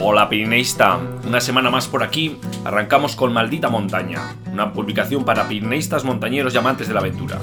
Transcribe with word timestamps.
Hola 0.00 0.28
Pirineísta, 0.28 1.00
una 1.26 1.40
semana 1.40 1.70
más 1.70 1.88
por 1.88 2.04
aquí, 2.04 2.38
arrancamos 2.64 3.16
con 3.16 3.32
Maldita 3.32 3.68
Montaña, 3.68 4.36
una 4.52 4.72
publicación 4.72 5.24
para 5.24 5.48
pirineístas, 5.48 6.04
montañeros 6.04 6.54
y 6.54 6.58
amantes 6.58 6.86
de 6.86 6.94
la 6.94 7.00
aventura. 7.00 7.40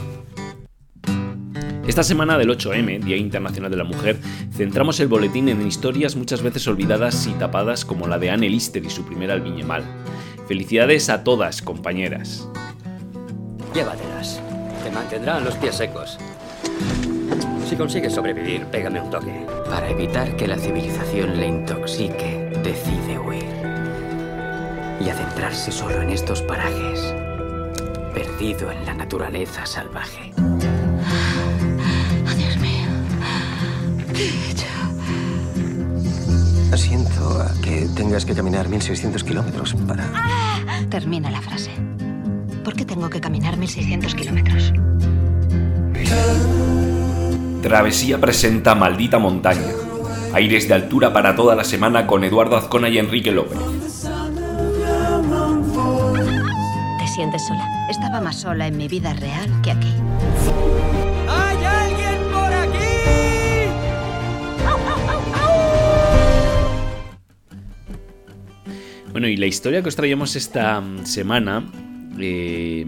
Esta 1.85 2.01
semana 2.01 2.37
del 2.37 2.49
8M, 2.49 3.01
Día 3.01 3.17
Internacional 3.17 3.69
de 3.69 3.77
la 3.77 3.83
Mujer, 3.83 4.19
centramos 4.53 5.01
el 5.01 5.09
boletín 5.09 5.49
en 5.49 5.67
historias 5.67 6.15
muchas 6.15 6.41
veces 6.41 6.65
olvidadas 6.67 7.27
y 7.27 7.33
tapadas 7.33 7.83
como 7.83 8.07
la 8.07 8.17
de 8.19 8.29
Anne 8.31 8.49
Lister 8.49 8.85
y 8.85 8.89
su 8.89 9.05
primera 9.05 9.33
albiñemal. 9.33 9.83
Felicidades 10.47 11.09
a 11.09 11.25
todas, 11.25 11.61
compañeras. 11.61 12.47
Llévatelas, 13.73 14.41
te 14.81 14.91
mantendrán 14.91 15.43
los 15.43 15.55
pies 15.55 15.75
secos. 15.75 16.17
Si 17.67 17.75
consigues 17.75 18.13
sobrevivir, 18.13 18.65
pégame 18.67 19.01
un 19.01 19.09
toque. 19.09 19.45
Para 19.69 19.89
evitar 19.89 20.35
que 20.37 20.47
la 20.47 20.57
civilización 20.57 21.39
le 21.39 21.47
intoxique, 21.47 22.44
decide 22.65 23.19
huir. 23.19 23.45
Y 24.99 25.09
adentrarse 25.09 25.71
solo 25.71 26.01
en 26.01 26.09
estos 26.09 26.41
parajes, 26.41 27.13
perdido 28.13 28.71
en 28.71 28.85
la 28.85 28.93
naturaleza 28.95 29.65
salvaje. 29.65 30.31
Oh, 30.37 30.57
Dios 32.35 32.57
mío. 32.57 32.87
¿Qué 34.13 34.29
he 34.29 34.51
hecho? 34.51 34.65
Siento 36.75 37.41
a 37.41 37.53
que 37.61 37.87
tengas 37.95 38.25
que 38.25 38.33
caminar 38.33 38.67
1600 38.67 39.23
kilómetros 39.23 39.75
para... 39.87 40.09
Termina 40.89 41.29
la 41.29 41.41
frase. 41.41 41.71
¿Por 42.63 42.75
qué 42.75 42.83
tengo 42.83 43.09
que 43.09 43.21
caminar 43.21 43.57
1600 43.57 44.15
kilómetros? 44.15 44.73
Travesía 47.61 48.19
presenta 48.19 48.73
Maldita 48.75 49.19
Montaña. 49.19 49.74
Aires 50.35 50.67
de 50.67 50.73
altura 50.73 51.13
para 51.13 51.33
toda 51.33 51.55
la 51.55 51.63
semana 51.63 52.05
con 52.05 52.25
Eduardo 52.25 52.57
Azcona 52.57 52.89
y 52.89 52.97
Enrique 52.97 53.31
López. 53.31 53.57
¿Te 56.99 57.07
sientes 57.07 57.47
sola? 57.47 57.65
Estaba 57.89 58.19
más 58.19 58.41
sola 58.41 58.67
en 58.67 58.75
mi 58.75 58.89
vida 58.89 59.13
real 59.13 59.49
que 59.63 59.71
aquí. 59.71 59.93
¡Hay 61.29 61.63
alguien 61.63 62.19
por 62.33 62.53
aquí! 62.53 62.75
Bueno, 69.13 69.29
y 69.29 69.37
la 69.37 69.45
historia 69.45 69.81
que 69.81 69.87
os 69.87 69.95
traíamos 69.95 70.35
esta 70.35 70.81
mm, 70.81 71.05
semana, 71.05 71.63
eh, 72.19 72.85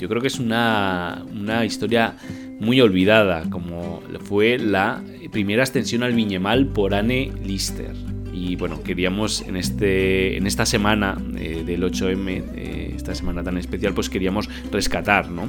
yo 0.00 0.08
creo 0.08 0.20
que 0.20 0.26
es 0.26 0.40
una, 0.40 1.24
una 1.32 1.64
historia 1.64 2.16
muy 2.58 2.80
olvidada, 2.80 3.48
como 3.50 4.02
fue 4.24 4.58
la 4.58 5.02
primera 5.30 5.62
extensión 5.62 6.02
al 6.02 6.14
Viñemal 6.14 6.66
por 6.66 6.94
Anne 6.94 7.30
Lister. 7.44 7.94
Y 8.32 8.56
bueno, 8.56 8.82
queríamos 8.82 9.42
en, 9.42 9.56
este, 9.56 10.36
en 10.36 10.46
esta 10.46 10.64
semana 10.64 11.18
eh, 11.36 11.64
del 11.66 11.82
8M, 11.82 12.44
eh, 12.54 12.92
esta 12.94 13.14
semana 13.14 13.42
tan 13.42 13.58
especial, 13.58 13.94
pues 13.94 14.08
queríamos 14.08 14.48
rescatar 14.70 15.28
¿no? 15.28 15.48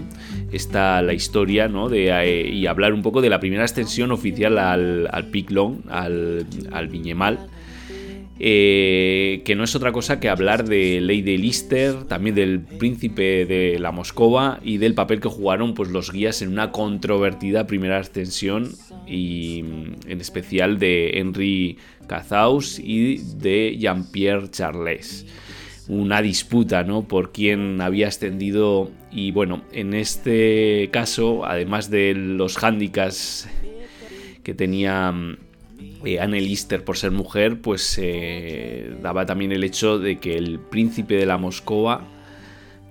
esta, 0.52 1.02
la 1.02 1.13
historia 1.13 1.67
¿no? 1.67 1.87
de, 1.87 2.09
eh, 2.09 2.49
y 2.49 2.65
hablar 2.65 2.93
un 2.93 3.03
poco 3.03 3.21
de 3.21 3.30
la 3.30 3.39
primera 3.39 3.63
extensión 3.63 4.11
oficial 4.11 4.57
al, 4.57 5.07
al 5.11 5.27
Pic 5.27 5.52
Long, 5.52 5.81
al, 5.89 6.47
al 6.71 6.87
Viñemal. 6.87 7.39
Eh, 8.42 9.42
que 9.44 9.56
no 9.56 9.66
es 9.66 9.76
otra 9.76 9.92
cosa 9.92 10.22
que 10.22 10.30
hablar 10.30 10.64
de 10.64 11.02
Lady 11.02 11.38
Lister, 11.38 12.06
también 12.06 12.36
del 12.36 12.62
príncipe 12.62 13.45
de 13.45 13.78
la 13.80 13.92
Moscova 13.92 14.62
y 14.64 14.78
del 14.78 14.94
papel 14.94 15.20
que 15.20 15.28
jugaron 15.28 15.73
pues, 15.73 15.90
los 15.90 16.14
guías 16.14 16.42
en 16.42 16.54
una 16.54 16.72
controvertida 16.72 17.67
primera 17.67 17.98
ascensión 17.98 18.72
y 19.06 19.64
mm, 19.64 20.10
en 20.10 20.22
especial 20.22 20.80
de 20.80 21.20
Henry 21.20 21.80
Cazaus 22.08 22.80
y 22.80 23.17
de 23.17 23.76
Jean-Pierre 23.78 24.49
Charles. 24.49 25.26
Una 25.89 26.22
disputa, 26.22 26.83
¿no? 26.83 27.10
Por 27.10 27.33
quién 27.33 27.82
había 27.82 28.08
ascendido 28.08 28.89
y 29.11 29.32
bueno, 29.32 29.64
en 29.73 29.94
este 29.94 30.88
caso, 30.94 31.45
además 31.45 31.89
de 31.89 32.14
los 32.14 32.64
handicaps 32.64 33.49
que 34.44 34.54
tenía 34.54 35.11
mm, 35.11 35.48
eh, 36.06 36.20
Anne 36.20 36.42
Lister 36.42 36.84
por 36.84 36.98
ser 36.98 37.12
mujer, 37.12 37.62
pues 37.62 38.00
eh, 38.02 38.95
daba 39.02 39.26
también 39.26 39.52
el 39.52 39.64
hecho 39.64 40.00
de 40.00 40.20
que 40.20 40.38
el 40.38 40.60
príncipe 40.60 41.16
de 41.16 41.26
la 41.26 41.38
Moscova 41.38 42.08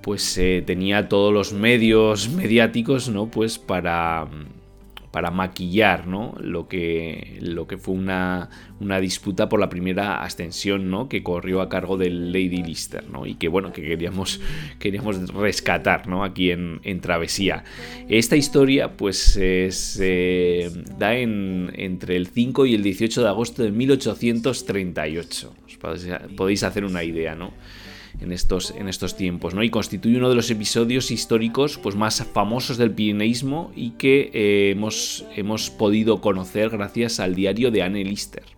pues 0.03 0.39
eh, 0.39 0.63
tenía 0.65 1.09
todos 1.09 1.33
los 1.33 1.53
medios 1.53 2.31
mediáticos, 2.31 3.09
¿no? 3.09 3.27
Pues 3.27 3.59
para, 3.59 4.27
para 5.11 5.31
maquillar, 5.31 6.07
¿no? 6.07 6.35
Lo 6.41 6.69
que, 6.69 7.39
lo 7.41 7.67
que 7.67 7.79
fue 7.79 7.95
una, 7.95 8.51
una 8.81 9.01
disputa 9.01 9.49
por 9.49 9.59
la 9.61 9.69
primera 9.69 10.23
ascensión, 10.23 10.91
¿no? 10.91 11.09
Que 11.09 11.23
corrió 11.23 11.61
a 11.61 11.69
cargo 11.69 11.97
del 11.97 12.33
Lady 12.33 12.63
Lister, 12.63 13.09
¿no? 13.09 13.27
Y 13.27 13.35
que, 13.35 13.49
bueno, 13.49 13.73
que 13.73 13.83
queríamos, 13.83 14.41
queríamos 14.79 15.33
rescatar, 15.33 16.07
¿no? 16.09 16.25
Aquí 16.25 16.51
en, 16.51 16.81
en 16.85 17.01
Travesía. 17.01 17.65
Esta 18.09 18.37
historia, 18.37 18.97
pues, 18.97 19.19
se 19.19 20.71
da 20.99 21.15
en, 21.15 21.73
entre 21.75 22.17
el 22.17 22.27
5 22.27 22.67
y 22.67 22.75
el 22.75 22.83
18 22.83 23.23
de 23.23 23.29
agosto 23.29 23.63
de 23.63 23.71
1838. 23.71 25.55
Os 25.67 25.79
podéis 26.37 26.63
hacer 26.63 26.85
una 26.85 27.03
idea, 27.03 27.35
¿no? 27.35 27.53
En 28.21 28.33
estos, 28.33 28.73
en 28.73 28.89
estos 28.89 29.17
tiempos, 29.17 29.55
¿no? 29.55 29.63
Y 29.63 29.71
constituye 29.71 30.19
uno 30.19 30.29
de 30.29 30.35
los 30.35 30.51
episodios 30.51 31.11
históricos 31.11 31.79
pues, 31.79 31.97
más 31.97 32.25
famosos 32.33 32.77
del 32.77 32.91
pirineísmo 32.91 33.73
y 33.75 33.91
que 33.91 34.31
eh, 34.33 34.71
hemos, 34.73 35.25
hemos 35.37 35.71
podido 35.71 36.21
conocer 36.21 36.71
gracias 36.71 37.21
al 37.21 37.35
diario 37.35 37.71
de 37.71 37.83
Anne 37.83 38.05
Lister. 38.05 38.58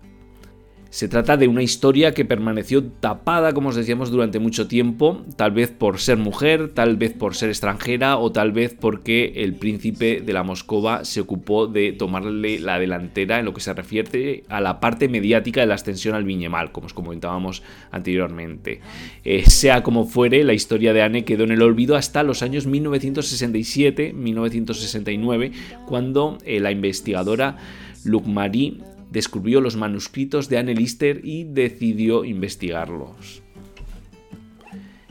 Se 0.90 1.08
trata 1.08 1.36
de 1.36 1.46
una 1.46 1.62
historia 1.62 2.14
que 2.14 2.24
permaneció 2.24 2.82
tapada, 2.82 3.52
como 3.52 3.68
os 3.68 3.76
decíamos, 3.76 4.10
durante 4.10 4.40
mucho 4.40 4.66
tiempo, 4.66 5.24
tal 5.36 5.52
vez 5.52 5.70
por 5.70 6.00
ser 6.00 6.18
mujer, 6.18 6.72
tal 6.74 6.96
vez 6.96 7.12
por 7.12 7.36
ser 7.36 7.48
extranjera 7.48 8.18
o 8.18 8.32
tal 8.32 8.50
vez 8.50 8.76
porque 8.78 9.34
el 9.36 9.54
príncipe 9.54 10.20
de 10.20 10.32
la 10.32 10.42
Moscova 10.42 11.04
se 11.04 11.20
ocupó 11.20 11.68
de 11.68 11.92
tomarle 11.92 12.58
la 12.58 12.80
delantera 12.80 13.38
en 13.38 13.44
lo 13.44 13.54
que 13.54 13.60
se 13.60 13.72
refiere 13.72 14.42
a 14.48 14.60
la 14.60 14.80
parte 14.80 15.08
mediática 15.08 15.60
de 15.60 15.68
la 15.68 15.74
ascensión 15.74 16.16
al 16.16 16.24
Viñemal, 16.24 16.72
como 16.72 16.86
os 16.86 16.94
comentábamos 16.94 17.62
anteriormente. 17.92 18.80
Eh, 19.22 19.48
sea 19.48 19.84
como 19.84 20.06
fuere, 20.06 20.42
la 20.42 20.54
historia 20.54 20.92
de 20.92 21.02
Anne 21.02 21.24
quedó 21.24 21.44
en 21.44 21.52
el 21.52 21.62
olvido 21.62 21.94
hasta 21.94 22.24
los 22.24 22.42
años 22.42 22.66
1967-1969, 22.66 25.52
cuando 25.86 26.36
eh, 26.44 26.58
la 26.58 26.72
investigadora 26.72 27.58
Luc 28.04 28.26
Marie 28.26 28.78
descubrió 29.10 29.60
los 29.60 29.76
manuscritos 29.76 30.48
de 30.48 30.58
Anne 30.58 30.74
Lister 30.74 31.20
y 31.24 31.44
decidió 31.44 32.24
investigarlos. 32.24 33.42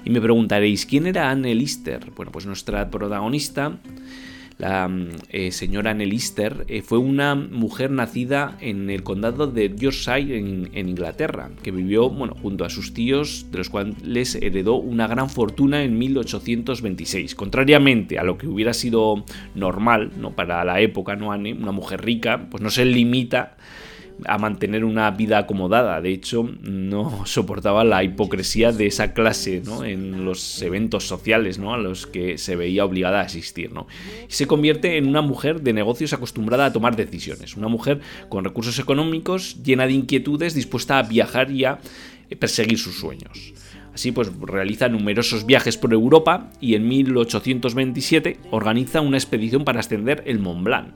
Y 0.05 0.09
me 0.09 0.21
preguntaréis, 0.21 0.85
¿quién 0.85 1.07
era 1.07 1.29
Anne 1.29 1.53
Lister? 1.53 2.11
Bueno, 2.15 2.31
pues 2.31 2.45
nuestra 2.45 2.89
protagonista, 2.89 3.79
la 4.57 4.89
eh, 5.29 5.51
señora 5.51 5.91
Anne 5.91 6.05
Lister, 6.05 6.65
eh, 6.67 6.81
fue 6.81 6.97
una 6.97 7.35
mujer 7.35 7.91
nacida 7.91 8.57
en 8.61 8.89
el 8.89 9.03
condado 9.03 9.47
de 9.47 9.75
Yorkshire, 9.75 10.37
en, 10.37 10.89
Inglaterra, 10.89 11.51
que 11.61 11.71
vivió 11.71 12.09
bueno, 12.09 12.35
junto 12.41 12.63
a 12.63 12.69
sus 12.69 12.93
tíos, 12.93 13.47
de 13.51 13.57
los 13.57 13.69
cuales 13.69 14.35
heredó 14.35 14.75
una 14.75 15.05
gran 15.05 15.29
fortuna 15.29 15.83
en 15.83 15.97
1826. 15.99 17.35
Contrariamente 17.35 18.19
a 18.19 18.23
lo 18.23 18.37
que 18.37 18.47
hubiera 18.47 18.73
sido 18.73 19.25
normal 19.53 20.11
¿no? 20.17 20.31
para 20.31 20.63
la 20.63 20.79
época, 20.79 21.17
¿no, 21.17 21.33
Anne? 21.33 21.53
Una 21.53 21.73
mujer 21.73 22.03
rica, 22.03 22.47
pues 22.49 22.63
no 22.63 22.69
se 22.69 22.85
limita 22.85 23.57
a 24.25 24.37
mantener 24.37 24.83
una 24.83 25.09
vida 25.11 25.37
acomodada. 25.37 26.01
De 26.01 26.11
hecho, 26.11 26.49
no 26.61 27.25
soportaba 27.25 27.83
la 27.83 28.03
hipocresía 28.03 28.71
de 28.71 28.87
esa 28.87 29.13
clase 29.13 29.61
¿no? 29.65 29.83
en 29.83 30.25
los 30.25 30.61
eventos 30.61 31.07
sociales 31.07 31.59
¿no? 31.59 31.73
a 31.73 31.77
los 31.77 32.07
que 32.07 32.37
se 32.37 32.55
veía 32.55 32.85
obligada 32.85 33.19
a 33.19 33.23
asistir. 33.23 33.71
¿no? 33.71 33.87
Se 34.27 34.47
convierte 34.47 34.97
en 34.97 35.07
una 35.07 35.21
mujer 35.21 35.61
de 35.61 35.73
negocios 35.73 36.13
acostumbrada 36.13 36.65
a 36.65 36.73
tomar 36.73 36.95
decisiones. 36.95 37.55
Una 37.55 37.67
mujer 37.67 37.99
con 38.29 38.43
recursos 38.43 38.79
económicos, 38.79 39.61
llena 39.63 39.87
de 39.87 39.93
inquietudes, 39.93 40.53
dispuesta 40.53 40.99
a 40.99 41.03
viajar 41.03 41.51
y 41.51 41.65
a 41.65 41.79
perseguir 42.39 42.77
sus 42.77 42.99
sueños. 42.99 43.53
Así 43.93 44.11
pues 44.11 44.31
realiza 44.39 44.87
numerosos 44.87 45.45
viajes 45.45 45.77
por 45.77 45.93
Europa 45.93 46.51
y 46.61 46.75
en 46.75 46.87
1827 46.87 48.37
organiza 48.51 49.01
una 49.01 49.17
expedición 49.17 49.65
para 49.65 49.79
ascender 49.79 50.23
el 50.25 50.39
Mont 50.39 50.63
Blanc 50.63 50.93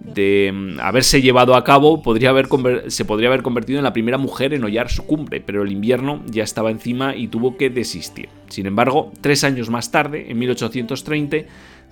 de 0.00 0.50
mm, 0.52 0.80
haberse 0.80 1.20
llevado 1.20 1.54
a 1.54 1.64
cabo, 1.64 2.02
podría 2.02 2.30
haber 2.30 2.48
se 2.88 3.04
podría 3.04 3.28
haber 3.28 3.42
convertido 3.42 3.78
en 3.78 3.84
la 3.84 3.92
primera 3.92 4.18
mujer 4.18 4.54
en 4.54 4.64
hollar 4.64 4.90
su 4.90 5.04
cumbre, 5.06 5.40
pero 5.40 5.62
el 5.62 5.72
invierno 5.72 6.22
ya 6.26 6.44
estaba 6.44 6.70
encima 6.70 7.16
y 7.16 7.28
tuvo 7.28 7.56
que 7.56 7.70
desistir. 7.70 8.28
Sin 8.48 8.66
embargo, 8.66 9.12
tres 9.20 9.44
años 9.44 9.70
más 9.70 9.90
tarde, 9.90 10.30
en 10.30 10.38
1830, 10.38 11.36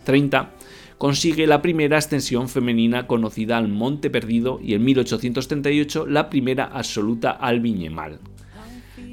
30, 0.05 0.51
consigue 0.99 1.47
la 1.47 1.63
primera 1.63 1.99
ascensión 1.99 2.49
femenina 2.49 3.07
conocida 3.07 3.59
al 3.59 3.69
Monte 3.69 4.11
Perdido 4.11 4.61
y 4.63 4.75
en 4.75 4.85
1838 4.85 6.07
la 6.07 6.31
primera 6.31 6.65
absoluta 6.65 7.31
al 7.31 7.61
Viñemal, 7.61 8.19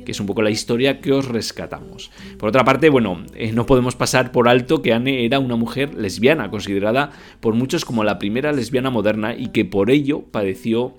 que 0.04 0.12
es 0.12 0.20
un 0.20 0.26
poco 0.26 0.42
la 0.42 0.50
historia 0.50 1.00
que 1.00 1.12
os 1.12 1.28
rescatamos. 1.28 2.12
Por 2.38 2.50
otra 2.50 2.64
parte, 2.64 2.90
bueno, 2.90 3.24
eh, 3.36 3.52
no 3.52 3.66
podemos 3.66 3.96
pasar 3.96 4.32
por 4.32 4.48
alto 4.48 4.82
que 4.82 4.94
Anne 4.94 5.26
era 5.26 5.40
una 5.40 5.56
mujer 5.56 5.94
lesbiana, 5.96 6.50
considerada 6.50 7.12
por 7.40 7.54
muchos 7.54 7.86
como 7.86 8.04
la 8.04 8.20
primera 8.20 8.52
lesbiana 8.52 8.90
moderna 8.90 9.36
y 9.36 9.48
que 9.48 9.66
por 9.66 9.92
ello 9.92 10.24
padeció 10.32 10.96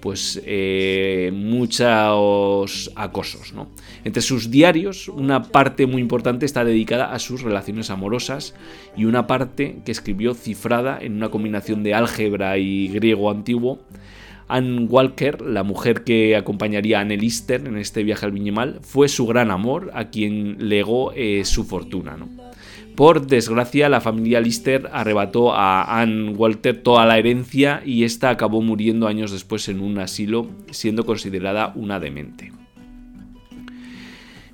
pues 0.00 0.40
eh, 0.44 1.32
muchos 1.34 2.92
acosos. 2.94 3.52
¿no? 3.52 3.68
Entre 4.04 4.22
sus 4.22 4.50
diarios, 4.50 5.08
una 5.08 5.42
parte 5.42 5.86
muy 5.86 6.00
importante 6.00 6.46
está 6.46 6.64
dedicada 6.64 7.12
a 7.12 7.18
sus 7.18 7.42
relaciones 7.42 7.90
amorosas 7.90 8.54
y 8.96 9.04
una 9.04 9.26
parte 9.26 9.78
que 9.84 9.92
escribió 9.92 10.34
cifrada 10.34 10.98
en 11.00 11.14
una 11.14 11.30
combinación 11.30 11.82
de 11.82 11.94
álgebra 11.94 12.58
y 12.58 12.88
griego 12.88 13.30
antiguo. 13.30 13.80
Anne 14.48 14.86
Walker, 14.88 15.42
la 15.42 15.62
mujer 15.62 16.04
que 16.04 16.36
acompañaría 16.36 16.98
a 16.98 17.00
Anne 17.02 17.16
Lister 17.16 17.66
en 17.66 17.76
este 17.78 18.02
viaje 18.04 18.26
al 18.26 18.32
Viñemal, 18.32 18.78
fue 18.82 19.08
su 19.08 19.26
gran 19.26 19.50
amor, 19.50 19.90
a 19.94 20.10
quien 20.10 20.68
legó 20.68 21.12
eh, 21.12 21.44
su 21.44 21.64
fortuna. 21.64 22.16
Por 22.94 23.26
desgracia, 23.26 23.90
la 23.90 24.00
familia 24.00 24.40
Lister 24.40 24.88
arrebató 24.90 25.52
a 25.52 26.00
Anne 26.00 26.30
Walter 26.30 26.82
toda 26.82 27.04
la 27.04 27.18
herencia 27.18 27.82
y 27.84 28.04
esta 28.04 28.30
acabó 28.30 28.62
muriendo 28.62 29.06
años 29.06 29.32
después 29.32 29.68
en 29.68 29.80
un 29.80 29.98
asilo, 29.98 30.48
siendo 30.70 31.04
considerada 31.04 31.72
una 31.74 32.00
demente. 32.00 32.52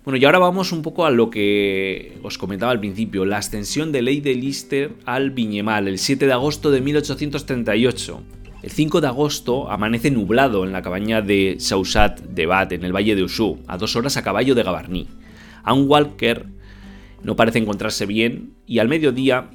Bueno, 0.04 0.16
y 0.16 0.24
ahora 0.24 0.40
vamos 0.40 0.72
un 0.72 0.82
poco 0.82 1.06
a 1.06 1.12
lo 1.12 1.30
que 1.30 2.18
os 2.24 2.36
comentaba 2.36 2.72
al 2.72 2.80
principio, 2.80 3.24
la 3.24 3.36
ascensión 3.36 3.92
de 3.92 4.02
Ley 4.02 4.20
de 4.20 4.34
Lister 4.34 4.90
al 5.04 5.30
Viñemal, 5.30 5.86
el 5.86 5.98
7 5.98 6.26
de 6.26 6.32
agosto 6.32 6.72
de 6.72 6.80
1838. 6.80 8.22
El 8.62 8.70
5 8.70 9.00
de 9.00 9.08
agosto 9.08 9.68
amanece 9.72 10.12
nublado 10.12 10.64
en 10.64 10.70
la 10.70 10.82
cabaña 10.82 11.20
de 11.20 11.56
Sausat 11.58 12.20
de 12.20 12.46
Bat, 12.46 12.70
en 12.70 12.84
el 12.84 12.94
valle 12.94 13.16
de 13.16 13.24
Usú, 13.24 13.58
a 13.66 13.76
dos 13.76 13.96
horas 13.96 14.16
a 14.16 14.22
caballo 14.22 14.54
de 14.54 14.62
Gavarní. 14.62 15.08
Anne 15.64 15.82
Walker 15.82 16.46
no 17.24 17.34
parece 17.34 17.58
encontrarse 17.58 18.06
bien 18.06 18.54
y 18.64 18.78
al 18.78 18.88
mediodía 18.88 19.50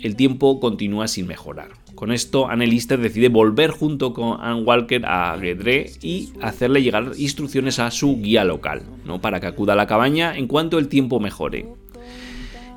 el 0.00 0.14
tiempo 0.14 0.60
continúa 0.60 1.08
sin 1.08 1.26
mejorar. 1.26 1.70
Con 1.96 2.12
esto, 2.12 2.48
Anne 2.48 2.68
Lister 2.68 3.00
decide 3.00 3.28
volver 3.28 3.70
junto 3.70 4.12
con 4.12 4.40
Anne 4.40 4.62
Walker 4.62 5.04
a 5.06 5.36
Guedré 5.36 5.90
y 6.00 6.32
hacerle 6.40 6.82
llegar 6.82 7.12
instrucciones 7.18 7.80
a 7.80 7.90
su 7.90 8.20
guía 8.20 8.44
local, 8.44 8.82
¿no? 9.04 9.20
para 9.20 9.40
que 9.40 9.46
acuda 9.46 9.72
a 9.72 9.76
la 9.76 9.88
cabaña 9.88 10.36
en 10.36 10.46
cuanto 10.46 10.78
el 10.78 10.86
tiempo 10.86 11.18
mejore. 11.18 11.66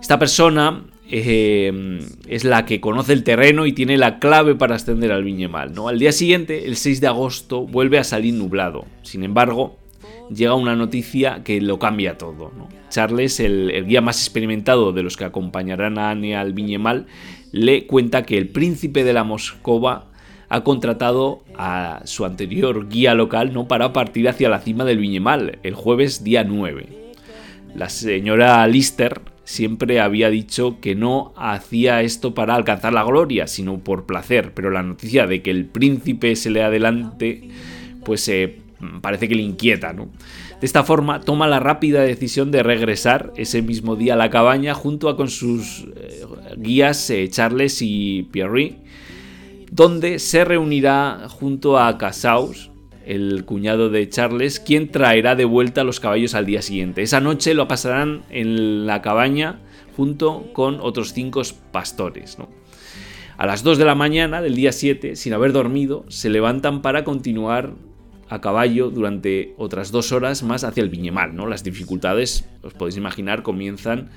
Esta 0.02 0.18
persona 0.18 0.84
eh, 1.12 2.00
es 2.28 2.44
la 2.44 2.66
que 2.66 2.81
conoce 2.81 3.13
el 3.13 3.24
terreno 3.24 3.66
y 3.66 3.74
tiene 3.74 3.98
la 3.98 4.19
clave 4.19 4.56
para 4.56 4.75
ascender 4.75 5.12
al 5.12 5.24
Viñemal. 5.24 5.74
¿no? 5.74 5.88
Al 5.88 6.00
día 6.00 6.12
siguiente, 6.12 6.66
el 6.66 6.75
6 6.75 7.02
de 7.02 7.07
agosto, 7.07 7.66
vuelve 7.66 8.00
a 8.00 8.04
salir 8.04 8.34
nublado. 8.34 8.86
Sin 9.04 9.24
embargo, 9.24 9.78
llega 10.34 10.56
una 10.56 10.75
noticia 10.75 11.44
que 11.44 11.62
lo 11.62 11.80
cambia 11.80 12.18
todo. 12.18 12.52
Charles, 12.90 13.40
el, 13.40 13.86
guía 13.88 14.02
más 14.02 14.22
experimentado 14.22 14.94
de 14.94 15.04
los 15.04 15.18
que 15.18 15.25
acompañarán 15.25 15.98
a 15.98 16.10
Anne 16.10 16.36
al 16.36 16.54
Viñemal, 16.54 17.06
le 17.51 17.86
cuenta 17.86 18.24
que 18.24 18.38
el 18.38 18.50
príncipe 18.50 19.04
de 19.04 19.13
la 19.13 19.24
Moscova 19.24 20.08
ha 20.50 20.63
contratado 20.63 21.44
a 21.58 22.01
su 22.06 22.25
anterior 22.25 22.88
guía 22.88 23.13
local 23.16 23.54
¿no? 23.54 23.68
para 23.68 23.94
partir 23.94 24.30
hacia 24.30 24.50
la 24.50 24.60
cima 24.60 24.86
del 24.86 25.00
Viñemal 25.00 25.60
el 25.63 25.74
jueves 25.74 26.24
día 26.24 26.44
9. 26.44 26.88
La 27.75 27.90
señora 27.90 28.66
Lister 28.68 29.35
siempre 29.45 30.01
había 30.01 30.30
dicho 30.30 30.80
que 30.81 30.95
no 30.95 31.33
hacía 31.38 32.01
esto 32.01 32.33
para 32.33 32.56
alcanzar 32.56 32.92
la 32.94 33.03
gloria, 33.03 33.47
sino 33.47 33.77
por 33.77 34.06
placer, 34.06 34.53
pero 34.53 34.71
la 34.71 34.83
noticia 34.83 35.27
de 35.27 35.42
que 35.42 35.51
el 35.51 35.65
príncipe 35.65 36.36
se 36.36 36.50
le 36.50 36.63
adelante, 36.63 37.50
pues 38.03 38.27
eh, 38.27 38.59
parece 39.01 39.30
que 39.30 39.36
le 39.36 39.44
inquieta, 39.44 39.94
¿no? 39.94 40.09
De 40.59 40.65
esta 40.65 40.83
forma, 40.83 41.21
toma 41.21 41.47
la 41.47 41.59
rápida 41.59 42.01
decisión 42.01 42.50
de 42.50 42.63
regresar 42.63 43.31
ese 43.36 43.62
mismo 43.62 43.95
día 43.95 44.13
a 44.13 44.18
la 44.18 44.30
cabaña 44.30 44.74
junto 44.74 45.09
a 45.09 45.15
con 45.15 45.30
sus 45.30 45.86
eh, 45.95 46.24
guías 46.57 47.09
eh, 47.09 47.30
Charles 47.30 47.81
y 47.81 48.24
Pierre, 48.31 48.77
donde 49.71 50.19
se 50.19 50.44
reunirá 50.44 51.27
junto 51.30 51.77
a 51.77 51.98
Casaus, 51.98 52.71
el 53.06 53.46
cuñado 53.46 53.90
de 53.90 54.10
Charles, 54.10 54.60
quien 54.60 54.90
traerá 54.90 55.36
de 55.36 55.46
vuelta 55.46 55.84
los 55.84 56.00
caballos 56.00 56.36
al 56.36 56.46
día 56.46 56.62
siguiente. 56.62 57.02
Esa 57.02 57.22
noche 57.22 57.54
lo 57.54 57.68
pasarán 57.68 58.24
en 58.30 58.86
la 58.86 59.02
cabaña 59.02 59.60
junto 59.96 60.52
con 60.54 60.80
otros 60.81 61.13
cinco 61.13 61.42
pastores. 61.72 62.38
A 63.38 63.46
las 63.46 63.63
2 63.63 63.78
de 63.78 63.86
la 63.86 63.96
mañana 63.96 64.42
del 64.42 64.56
día 64.56 64.72
7, 64.72 65.16
sin 65.16 65.34
haber 65.34 65.52
dormido, 65.52 66.06
se 66.07 66.30
levantan 66.30 66.81
para 66.81 67.04
continuar 67.04 67.74
a 68.30 68.42
caballo 68.42 68.90
durante 68.90 69.54
otras 69.58 69.92
dos 69.92 70.12
horas 70.12 70.42
más 70.42 70.63
hacia 70.63 70.81
el 70.81 70.90
Viñemal. 70.90 71.36
¿no? 71.36 71.46
Las 71.48 71.63
dificultades, 71.63 72.48
os 72.63 72.74
podéis 72.74 72.98
imaginar, 72.98 73.44
comienzan 73.44 74.10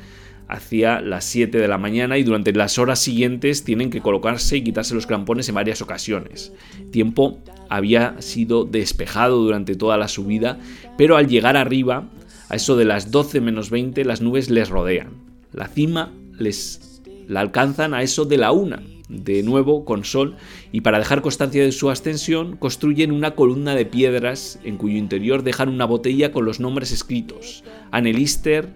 hacia 0.49 1.01
las 1.01 1.25
7 1.27 1.59
de 1.59 1.69
la 1.69 1.79
mañana 1.79 2.19
y 2.19 2.25
durante 2.25 2.53
las 2.53 2.79
horas 2.79 2.99
siguientes 2.99 3.65
tienen 3.65 3.91
que 3.91 4.01
colocarse 4.01 4.57
y 4.57 4.65
quitarse 4.65 4.95
los 4.95 5.07
crampones 5.07 5.49
en 5.49 5.55
varias 5.55 5.83
ocasiones. 5.83 6.53
tiempo 6.91 7.39
había 7.69 8.21
sido 8.21 8.65
despejado 8.65 9.43
durante 9.43 9.77
toda 9.77 9.99
la 9.99 10.09
subida, 10.09 10.59
pero 10.97 11.17
al 11.17 11.29
llegar 11.29 11.57
arriba, 11.57 12.09
a 12.49 12.57
eso 12.57 12.77
de 12.77 12.87
las 12.87 13.11
12 13.11 13.43
menos 13.43 13.69
20, 13.69 14.05
las 14.07 14.23
nubes 14.23 14.49
les 14.49 14.71
rodean. 14.71 15.11
La 15.53 15.69
cima 15.69 16.13
les 16.39 17.03
la 17.27 17.41
alcanzan 17.41 17.93
a 17.93 18.03
eso 18.03 18.25
de 18.25 18.39
la 18.39 18.53
una 18.53 18.83
de 19.09 19.43
nuevo 19.43 19.85
con 19.85 20.05
sol, 20.05 20.37
y 20.71 20.83
para 20.83 20.99
dejar 20.99 21.23
constancia 21.23 21.65
de 21.65 21.73
su 21.73 21.91
ascensión 21.91 22.57
construyen 22.57 23.11
una 23.11 23.33
columna 23.33 23.75
de 23.75 23.87
piedras 23.87 24.59
en 24.65 24.77
cuyo 24.77 24.99
interior 24.99 25.43
dejan 25.43 25.71
una 25.71 25.87
botella 25.87 26.31
con 26.31 26.45
los 26.45 26.61
nombres 26.61 26.93
escritos: 26.93 27.65
Annelister, 27.91 28.75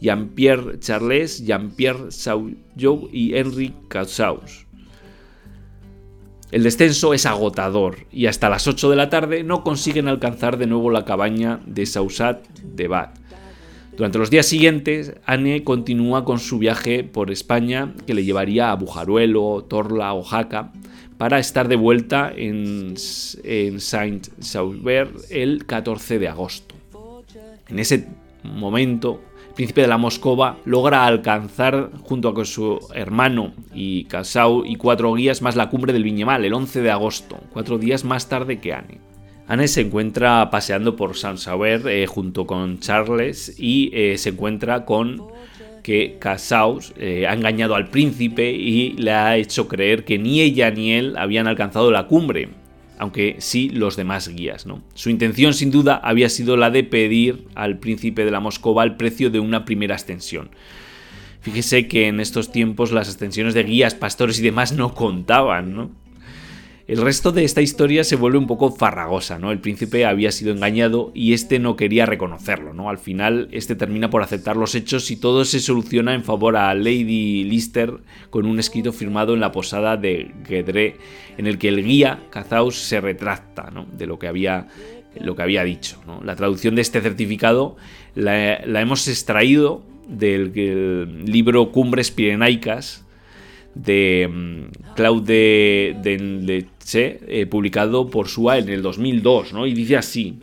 Jean-Pierre 0.00 0.78
Charles, 0.80 1.44
Jean-Pierre 1.44 2.10
Saujou 2.10 3.08
y 3.12 3.34
Henri 3.34 3.74
Cassaus. 3.88 4.66
El 6.50 6.62
descenso 6.62 7.14
es 7.14 7.26
agotador 7.26 8.06
y 8.12 8.26
hasta 8.26 8.48
las 8.48 8.68
8 8.68 8.90
de 8.90 8.96
la 8.96 9.10
tarde 9.10 9.42
no 9.42 9.64
consiguen 9.64 10.06
alcanzar 10.06 10.56
de 10.56 10.66
nuevo 10.66 10.90
la 10.90 11.04
cabaña 11.04 11.60
de 11.66 11.84
Sausat 11.84 12.46
de 12.62 12.86
Bat. 12.86 13.18
Durante 13.96 14.18
los 14.18 14.30
días 14.30 14.46
siguientes, 14.46 15.14
Anne 15.24 15.64
continúa 15.64 16.24
con 16.24 16.38
su 16.38 16.58
viaje 16.58 17.04
por 17.04 17.30
España 17.30 17.94
que 18.06 18.14
le 18.14 18.24
llevaría 18.24 18.70
a 18.70 18.76
Bujaruelo, 18.76 19.64
Torla 19.68 20.14
o 20.14 20.22
Jaca 20.22 20.72
para 21.18 21.38
estar 21.38 21.68
de 21.68 21.76
vuelta 21.76 22.32
en, 22.34 22.94
Saint-Sauveur 22.96 25.12
el 25.30 25.66
14 25.66 26.18
de 26.18 26.28
agosto. 26.28 26.74
En 27.68 27.78
ese 27.78 28.08
momento, 28.42 29.20
príncipe 29.54 29.82
de 29.82 29.86
la 29.86 29.98
Moscova 29.98 30.58
logra 30.64 31.06
alcanzar 31.06 31.90
junto 32.02 32.34
con 32.34 32.44
su 32.44 32.78
hermano 32.94 33.52
y 33.72 34.04
Casau 34.04 34.64
y 34.64 34.76
cuatro 34.76 35.14
guías 35.14 35.42
más 35.42 35.56
la 35.56 35.70
cumbre 35.70 35.92
del 35.92 36.04
Viñemal 36.04 36.44
el 36.44 36.52
11 36.52 36.82
de 36.82 36.90
agosto, 36.90 37.40
cuatro 37.52 37.78
días 37.78 38.04
más 38.04 38.28
tarde 38.28 38.58
que 38.60 38.72
Anne. 38.72 39.00
Anne 39.46 39.68
se 39.68 39.82
encuentra 39.82 40.50
paseando 40.50 40.96
por 40.96 41.16
San 41.16 41.38
Sauer 41.38 41.86
eh, 41.86 42.06
junto 42.06 42.46
con 42.46 42.80
Charles 42.80 43.54
y 43.58 43.90
eh, 43.92 44.18
se 44.18 44.30
encuentra 44.30 44.84
con 44.84 45.22
que 45.82 46.16
Cassaus 46.18 46.94
eh, 46.96 47.26
ha 47.28 47.34
engañado 47.34 47.74
al 47.74 47.90
príncipe 47.90 48.50
y 48.50 48.92
le 48.92 49.12
ha 49.12 49.36
hecho 49.36 49.68
creer 49.68 50.04
que 50.04 50.18
ni 50.18 50.40
ella 50.40 50.70
ni 50.70 50.92
él 50.92 51.14
habían 51.18 51.46
alcanzado 51.46 51.90
la 51.90 52.06
cumbre, 52.06 52.48
aunque 52.98 53.36
sí 53.38 53.68
los 53.68 53.96
demás 53.96 54.28
guías. 54.28 54.66
¿no? 54.66 54.82
Su 54.94 55.10
intención 55.10 55.54
sin 55.54 55.70
duda 55.70 56.00
había 56.02 56.28
sido 56.28 56.56
la 56.56 56.70
de 56.70 56.84
pedir 56.84 57.46
al 57.54 57.78
príncipe 57.78 58.24
de 58.24 58.30
la 58.30 58.40
Moscova 58.40 58.84
el 58.84 58.96
precio 58.96 59.30
de 59.30 59.40
una 59.40 59.64
primera 59.64 59.94
ascensión. 59.94 60.50
Fíjese 61.40 61.88
que 61.88 62.08
en 62.08 62.20
estos 62.20 62.52
tiempos 62.52 62.90
las 62.90 63.08
ascensiones 63.08 63.52
de 63.52 63.64
guías, 63.64 63.94
pastores 63.94 64.38
y 64.38 64.42
demás 64.42 64.72
no 64.72 64.94
contaban, 64.94 65.74
¿no? 65.74 65.90
El 66.86 67.00
resto 67.00 67.32
de 67.32 67.44
esta 67.44 67.62
historia 67.62 68.04
se 68.04 68.16
vuelve 68.16 68.36
un 68.36 68.46
poco 68.46 68.70
farragosa, 68.70 69.38
¿no? 69.38 69.52
El 69.52 69.58
príncipe 69.58 70.04
había 70.04 70.30
sido 70.30 70.52
engañado 70.52 71.12
y 71.14 71.32
este 71.32 71.58
no 71.58 71.76
quería 71.76 72.04
reconocerlo, 72.04 72.74
¿no? 72.74 72.90
Al 72.90 72.98
final, 72.98 73.48
este 73.52 73.74
termina 73.74 74.10
por 74.10 74.22
aceptar 74.22 74.58
los 74.58 74.74
hechos 74.74 75.10
y 75.10 75.16
todo 75.16 75.46
se 75.46 75.60
soluciona 75.60 76.14
en 76.14 76.24
favor 76.24 76.58
a 76.58 76.74
Lady 76.74 77.44
Lister 77.44 77.94
con 78.28 78.44
un 78.44 78.58
escrito 78.58 78.92
firmado 78.92 79.32
en 79.32 79.40
la 79.40 79.50
posada 79.50 79.96
de 79.96 80.30
Guedré 80.46 80.98
en 81.38 81.46
el 81.46 81.56
que 81.56 81.68
el 81.68 81.82
guía 81.82 82.20
Cazaus 82.28 82.76
se 82.76 83.00
retracta, 83.00 83.72
De 83.96 84.06
lo 84.06 84.18
que 84.18 84.28
había 84.28 84.68
lo 85.18 85.36
que 85.36 85.42
había 85.42 85.64
dicho. 85.64 86.02
La 86.22 86.36
traducción 86.36 86.74
de 86.74 86.82
este 86.82 87.00
certificado 87.00 87.76
la, 88.14 88.56
hemos 88.58 89.08
extraído 89.08 89.82
del, 90.06 90.52
del 90.52 91.24
libro 91.24 91.70
Cumbres 91.72 92.10
Pirenaicas 92.10 93.03
de 93.74 94.28
mm, 94.30 94.94
Claude 94.94 95.96
Leche, 96.02 97.20
eh, 97.26 97.46
publicado 97.46 98.08
por 98.08 98.28
SUA 98.28 98.58
en 98.58 98.68
el 98.68 98.82
2002, 98.82 99.52
¿no? 99.52 99.66
y 99.66 99.74
dice 99.74 99.96
así. 99.96 100.38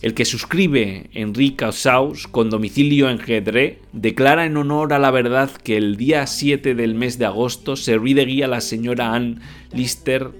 El 0.00 0.14
que 0.14 0.24
suscribe 0.24 1.10
Enrique 1.12 1.72
Saus 1.72 2.28
con 2.28 2.50
domicilio 2.50 3.10
en 3.10 3.18
Gedré 3.18 3.80
declara 3.92 4.46
en 4.46 4.56
honor 4.56 4.92
a 4.92 5.00
la 5.00 5.10
verdad 5.10 5.50
que 5.50 5.76
el 5.76 5.96
día 5.96 6.24
7 6.28 6.76
del 6.76 6.94
mes 6.94 7.18
de 7.18 7.26
agosto 7.26 7.74
serví 7.74 8.14
de 8.14 8.24
guía 8.24 8.44
a 8.44 8.48
la 8.48 8.60
señora 8.60 9.12
Anne 9.12 9.38
Lister 9.72 10.30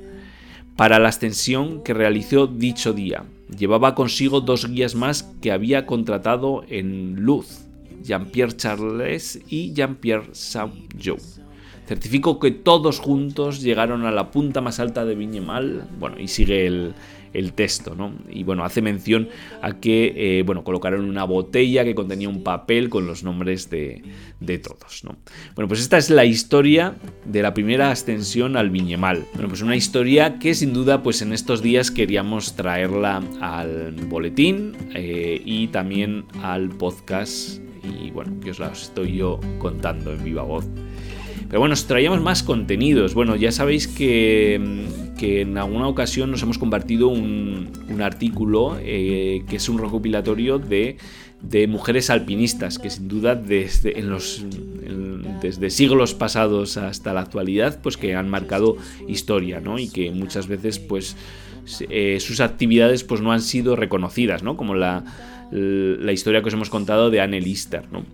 para 0.77 1.01
la 1.01 1.09
ascensión 1.09 1.83
que 1.83 1.93
realizó 1.93 2.47
dicho 2.47 2.93
día. 2.93 3.25
Llevaba 3.57 3.97
consigo 3.97 4.41
dos 4.41 4.71
guías 4.71 4.95
más 4.95 5.25
que 5.43 5.51
había 5.51 5.87
contratado 5.87 6.63
en 6.69 7.17
Luz, 7.17 7.67
Jean-Pierre 8.05 8.57
Charles 8.57 9.41
y 9.49 9.73
Jean-Pierre 9.73 10.29
Saint-Joe. 10.31 11.19
Certifico 11.89 12.39
que 12.39 12.51
todos 12.51 13.01
juntos 13.01 13.63
llegaron 13.63 14.05
a 14.05 14.11
la 14.11 14.31
punta 14.31 14.61
más 14.61 14.79
alta 14.79 15.07
de 15.07 15.15
Viñemal. 15.15 15.89
Bueno, 15.99 16.21
y 16.21 16.29
sigue 16.29 16.67
el, 16.67 16.93
el 17.33 17.55
texto, 17.55 17.95
¿no? 17.95 18.13
Y 18.29 18.45
bueno, 18.45 18.63
hace 18.63 18.83
mención 18.83 19.31
a 19.63 19.81
que, 19.81 20.13
eh, 20.15 20.43
bueno, 20.43 20.65
colocaron 20.65 21.09
una 21.09 21.25
botella 21.25 21.85
que 21.85 21.95
contenía 21.95 22.29
un 22.29 22.43
papel 22.43 22.91
con 22.91 23.07
los 23.07 23.25
nombres 23.25 23.71
de, 23.71 24.03
de, 24.39 24.59
todos, 24.59 25.03
¿no? 25.03 25.17
Bueno, 25.55 25.67
pues 25.67 25.81
esta 25.81 25.97
es 25.97 26.11
la 26.11 26.27
historia 26.27 26.97
de 27.25 27.41
la 27.41 27.55
primera 27.55 27.91
ascensión 27.91 28.59
al 28.59 28.69
Viñemal. 28.69 29.25
Bueno, 29.33 29.49
pues 29.49 29.63
una 29.63 29.75
historia 29.75 30.39
que 30.39 30.55
sin 30.55 30.75
duda, 30.75 31.03
pues 31.03 31.23
en 31.23 31.33
estos 31.33 31.63
días 31.63 31.91
queríamos 31.91 32.55
traerla 32.55 33.23
al 33.41 33.93
boletín 33.93 34.77
eh, 34.95 35.41
y 35.43 35.69
también 35.69 36.27
al 36.43 36.69
podcast 36.69 37.63
y 37.83 38.11
bueno, 38.11 38.39
que 38.41 38.51
os 38.51 38.59
la 38.59 38.73
estoy 38.73 39.17
yo 39.17 39.41
contando 39.59 40.13
en 40.13 40.23
viva 40.23 40.43
voz. 40.43 40.67
Pero 41.49 41.61
bueno, 41.61 41.73
os 41.73 41.87
traíamos 41.87 42.21
más 42.21 42.43
contenidos. 42.43 43.15
Bueno, 43.15 43.35
ya 43.35 43.53
sabéis 43.53 43.89
que, 43.89 44.55
en 45.19 45.57
alguna 45.57 45.89
ocasión 45.89 46.31
nos 46.31 46.43
hemos 46.43 46.59
compartido 46.59 47.09
un, 47.09 47.71
artículo 48.03 48.77
eh, 48.81 49.43
que 49.49 49.57
es 49.57 49.69
un 49.69 49.79
recopilatorio 49.79 50.59
de, 50.59 50.99
mujeres 51.67 52.11
alpinistas, 52.11 52.79
que 52.79 52.91
sin 52.91 53.09
duda 53.09 53.35
desde 53.35 53.91
siglos 55.71 56.13
pasados 56.15 56.77
hasta 56.77 57.15
la 57.15 57.23
actualidad, 57.23 57.81
pues 57.83 57.97
que 57.97 58.15
han 58.15 58.29
marcado 58.29 58.77
historia, 59.09 59.61
¿no? 59.61 59.79
Y 59.79 59.89
que 59.89 60.11
muchas 60.11 60.49
veces, 60.49 60.79
pues, 60.79 61.17
eh, 61.89 62.19
sus 62.21 62.41
actividades 62.41 63.05
pues 63.05 63.23
no 63.23 63.33
han 63.33 63.41
sido 63.41 63.75
reconocidas, 63.75 64.43
¿no? 64.43 64.59
Como 64.59 64.75
la, 64.75 65.03
la 65.51 66.13
historia 66.13 66.43
que 66.43 66.49
os 66.49 66.55
hemos 66.55 66.69
contado 66.69 67.09
de 67.09 67.23
Anne 67.23 67.41
Lister, 67.41 67.91
¿no? 67.91 68.05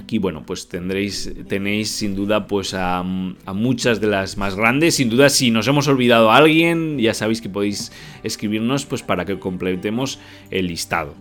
Aquí, 0.00 0.18
bueno, 0.18 0.44
pues 0.46 0.66
tendréis, 0.66 1.30
tenéis 1.46 1.90
sin 1.90 2.16
duda 2.16 2.46
pues 2.46 2.72
a, 2.72 3.02
muchas 3.02 4.00
de 4.00 4.06
las 4.06 4.38
más 4.38 4.54
grandes. 4.56 4.94
Sin 4.94 5.10
duda, 5.10 5.28
si 5.28 5.50
nos 5.50 5.68
hemos 5.68 5.88
olvidado 5.88 6.30
a 6.30 6.38
alguien, 6.38 6.98
ya 6.98 7.12
sabéis 7.12 7.42
que 7.42 7.50
podéis 7.50 7.92
escribirnos 8.22 8.86
pues 8.86 9.02
para 9.02 9.26
que 9.26 9.38
completemos 9.38 10.18
el 10.50 10.68
listado. 10.68 11.14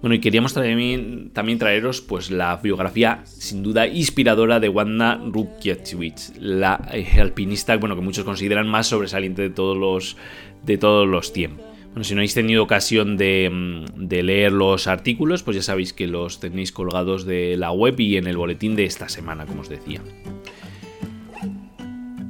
Bueno, 0.00 0.14
y 0.14 0.20
queríamos 0.20 0.54
también, 0.54 1.58
traeros 1.58 2.00
pues 2.00 2.30
la 2.30 2.56
biografía 2.56 3.20
sin 3.24 3.62
duda 3.62 3.86
inspiradora 3.86 4.60
de 4.60 4.70
Wanda 4.70 5.20
Rukiewicz, 5.22 6.38
la 6.38 6.74
alpinista, 7.18 7.76
bueno, 7.76 7.96
que 7.96 8.02
muchos 8.02 8.24
consideran 8.24 8.66
más 8.66 8.86
sobresaliente 8.86 9.42
de 9.42 9.50
todos 9.50 9.76
los, 9.76 10.16
de 10.64 10.78
todos 10.78 11.06
los 11.06 11.34
tiempos. 11.34 11.75
Bueno, 11.96 12.04
si 12.04 12.14
no 12.14 12.18
habéis 12.18 12.34
tenido 12.34 12.62
ocasión 12.62 13.14
mm, 13.14 14.06
de, 14.06 14.22
leer 14.22 14.52
los 14.52 14.86
artículos, 14.86 15.42
pues 15.42 15.56
ya 15.56 15.62
sabéis 15.62 15.94
que 15.94 16.06
los 16.06 16.40
tenéis 16.40 16.70
colgados 16.70 17.24
de 17.24 17.56
la 17.56 17.72
web 17.72 17.98
y 17.98 18.18
en 18.18 18.26
el 18.26 18.36
boletín 18.36 18.76
de 18.76 18.84
esta 18.84 19.08
semana, 19.08 19.46
como 19.46 19.62
os 19.62 19.70
decía. 19.70 20.02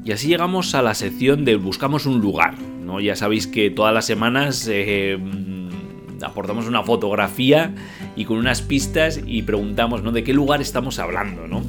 Y 0.04 0.12
así 0.12 0.28
llegamos 0.28 0.76
a 0.76 0.82
la 0.82 0.94
sección 0.94 1.44
de 1.44 1.56
buscamos 1.56 2.06
un 2.06 2.20
lugar. 2.20 2.54
¿no? 2.84 3.00
Ya 3.00 3.16
sabéis 3.16 3.48
que 3.48 3.68
todas 3.70 3.92
las 3.92 4.06
semanas 4.06 4.70
eh, 4.70 5.18
mm, 5.20 6.22
aportamos 6.22 6.68
una 6.68 6.84
fotografía 6.84 7.74
y 8.14 8.24
con 8.24 8.36
unas 8.36 8.62
pistas 8.62 9.20
y 9.26 9.42
preguntamos 9.42 10.00
¿no? 10.04 10.12
de 10.12 10.22
qué 10.22 10.32
lugar 10.32 10.62
estamos 10.62 11.00
hablando. 11.00 11.48
¿no? 11.48 11.64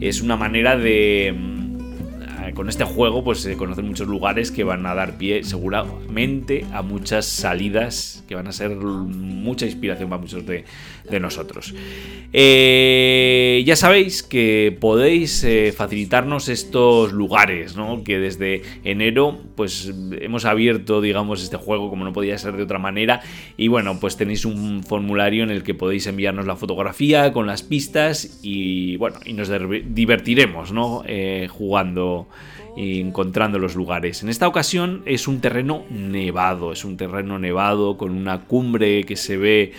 Es 0.00 0.22
una 0.22 0.36
manera 0.36 0.76
de 0.76 1.34
mm, 1.36 1.51
con 2.54 2.68
este 2.68 2.84
juego 2.84 3.24
pues 3.24 3.40
se 3.40 3.56
conocen 3.56 3.86
muchos 3.86 4.08
lugares 4.08 4.50
que 4.50 4.64
van 4.64 4.84
a 4.86 4.94
dar 4.94 5.18
pie 5.18 5.44
seguramente 5.44 6.64
a 6.72 6.82
muchas 6.82 7.26
salidas 7.26 8.24
que 8.28 8.34
van 8.34 8.46
a 8.46 8.52
ser 8.52 8.70
mucha 8.76 9.66
inspiración 9.66 10.08
para 10.08 10.20
muchos 10.20 10.44
de, 10.46 10.64
nosotros. 11.20 11.74
Eh, 12.32 13.62
ya 13.66 13.76
sabéis 13.76 14.22
que 14.22 14.76
podéis 14.80 15.44
eh, 15.44 15.74
facilitarnos 15.76 16.48
estos 16.48 17.12
lugares, 17.12 17.76
¿no? 17.76 18.02
Que 18.02 18.18
desde 18.18 18.62
enero 18.84 19.38
pues 19.54 19.92
hemos 20.20 20.46
abierto 20.46 21.00
digamos 21.00 21.42
este 21.42 21.56
juego 21.58 21.90
como 21.90 22.04
no 22.04 22.12
podía 22.12 22.38
ser 22.38 22.56
de 22.56 22.62
otra 22.62 22.78
manera 22.78 23.20
y 23.58 23.68
bueno 23.68 24.00
pues 24.00 24.16
tenéis 24.16 24.44
un 24.44 24.82
formulario 24.82 25.44
en 25.44 25.50
el 25.50 25.62
que 25.62 25.74
podéis 25.74 26.06
enviarnos 26.06 26.46
la 26.46 26.56
fotografía 26.56 27.32
con 27.32 27.46
las 27.46 27.62
pistas 27.62 28.40
y 28.42 28.96
bueno 28.96 29.18
y 29.24 29.34
nos 29.34 29.50
divertiremos, 29.50 30.72
¿no? 30.72 31.02
Eh, 31.06 31.48
jugando 31.50 32.28
encontrando 32.76 33.58
los 33.58 33.74
lugares. 33.74 34.22
En 34.22 34.28
esta 34.28 34.48
ocasión 34.48 35.02
es 35.04 35.28
un 35.28 35.40
terreno 35.40 35.84
nevado, 35.90 36.72
es 36.72 36.84
un 36.84 36.96
terreno 36.96 37.38
nevado 37.38 37.96
con 37.96 38.12
una 38.12 38.40
cumbre 38.40 39.04
que 39.04 39.16
se 39.16 39.36
ve 39.36 39.72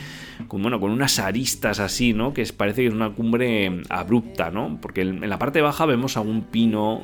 con, 0.47 0.61
bueno, 0.61 0.79
con 0.79 0.91
unas 0.91 1.19
aristas 1.19 1.79
así, 1.79 2.13
¿no? 2.13 2.33
Que 2.33 2.45
parece 2.55 2.81
que 2.81 2.87
es 2.87 2.93
una 2.93 3.11
cumbre 3.11 3.81
abrupta, 3.89 4.51
¿no? 4.51 4.77
Porque 4.81 5.01
en 5.01 5.27
la 5.27 5.39
parte 5.39 5.61
baja 5.61 5.85
vemos 5.85 6.17
algún 6.17 6.43
pino, 6.43 7.01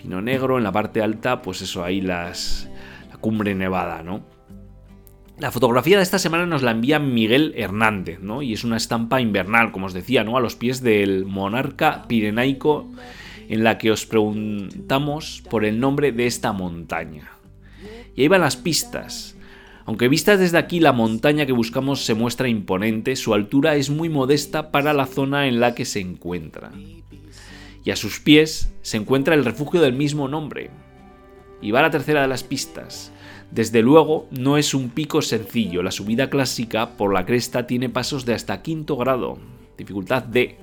pino 0.00 0.22
negro, 0.22 0.58
en 0.58 0.64
la 0.64 0.72
parte 0.72 1.02
alta, 1.02 1.42
pues 1.42 1.62
eso, 1.62 1.84
ahí 1.84 2.00
las, 2.00 2.68
la 3.10 3.16
cumbre 3.18 3.54
nevada, 3.54 4.02
¿no? 4.02 4.22
La 5.38 5.50
fotografía 5.50 5.96
de 5.96 6.02
esta 6.04 6.18
semana 6.18 6.46
nos 6.46 6.62
la 6.62 6.70
envía 6.70 6.98
Miguel 6.98 7.52
Hernández, 7.56 8.20
¿no? 8.20 8.42
Y 8.42 8.52
es 8.52 8.64
una 8.64 8.76
estampa 8.76 9.20
invernal, 9.20 9.72
como 9.72 9.86
os 9.86 9.92
decía, 9.92 10.24
¿no? 10.24 10.36
A 10.36 10.40
los 10.40 10.54
pies 10.56 10.82
del 10.82 11.24
monarca 11.24 12.04
pirenaico 12.06 12.88
en 13.52 13.64
la 13.64 13.76
que 13.76 13.90
os 13.90 14.06
preguntamos 14.06 15.42
por 15.50 15.66
el 15.66 15.78
nombre 15.78 16.10
de 16.10 16.26
esta 16.26 16.54
montaña. 16.54 17.32
Y 18.16 18.22
ahí 18.22 18.28
van 18.28 18.40
las 18.40 18.56
pistas. 18.56 19.36
Aunque 19.84 20.08
vistas 20.08 20.40
desde 20.40 20.56
aquí 20.56 20.80
la 20.80 20.92
montaña 20.92 21.44
que 21.44 21.52
buscamos 21.52 22.02
se 22.02 22.14
muestra 22.14 22.48
imponente, 22.48 23.14
su 23.14 23.34
altura 23.34 23.76
es 23.76 23.90
muy 23.90 24.08
modesta 24.08 24.70
para 24.70 24.94
la 24.94 25.04
zona 25.04 25.48
en 25.48 25.60
la 25.60 25.74
que 25.74 25.84
se 25.84 26.00
encuentra. 26.00 26.72
Y 27.84 27.90
a 27.90 27.96
sus 27.96 28.20
pies 28.20 28.72
se 28.80 28.96
encuentra 28.96 29.34
el 29.34 29.44
refugio 29.44 29.82
del 29.82 29.92
mismo 29.92 30.28
nombre. 30.28 30.70
Y 31.60 31.72
va 31.72 31.82
la 31.82 31.90
tercera 31.90 32.22
de 32.22 32.28
las 32.28 32.44
pistas. 32.44 33.12
Desde 33.50 33.82
luego 33.82 34.28
no 34.30 34.56
es 34.56 34.72
un 34.72 34.88
pico 34.88 35.20
sencillo, 35.20 35.82
la 35.82 35.90
subida 35.90 36.30
clásica 36.30 36.96
por 36.96 37.12
la 37.12 37.26
cresta 37.26 37.66
tiene 37.66 37.90
pasos 37.90 38.24
de 38.24 38.32
hasta 38.32 38.62
quinto 38.62 38.96
grado, 38.96 39.36
dificultad 39.76 40.22
D, 40.22 40.56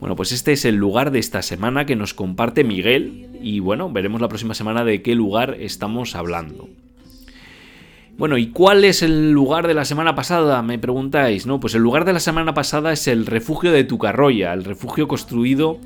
bueno, 0.00 0.16
pues 0.16 0.32
este 0.32 0.52
es 0.52 0.64
el 0.64 0.76
lugar 0.76 1.10
de 1.10 1.18
esta 1.18 1.42
semana 1.42 1.84
que 1.84 1.94
nos 1.94 2.14
comparte 2.14 2.64
Miguel 2.64 3.28
y 3.42 3.60
bueno, 3.60 3.92
veremos 3.92 4.20
la 4.20 4.28
próxima 4.28 4.54
semana 4.54 4.82
de 4.82 5.02
qué 5.02 5.14
lugar 5.14 5.56
estamos 5.60 6.16
hablando. 6.16 6.68
Bueno, 8.16 8.38
¿y 8.38 8.48
cuál 8.48 8.84
es 8.84 9.02
el 9.02 9.30
lugar 9.30 9.66
de 9.66 9.74
la 9.74 9.84
semana 9.84 10.14
pasada? 10.14 10.62
Me 10.62 10.78
preguntáis, 10.78 11.46
¿no? 11.46 11.60
Pues 11.60 11.74
el 11.74 11.82
lugar 11.82 12.04
de 12.04 12.14
la 12.14 12.20
semana 12.20 12.54
pasada 12.54 12.92
es 12.92 13.08
el 13.08 13.26
refugio 13.26 13.72
de 13.72 13.84
Tucarroya, 13.84 14.52
el 14.52 14.64
refugio 14.64 15.06
construido 15.06 15.78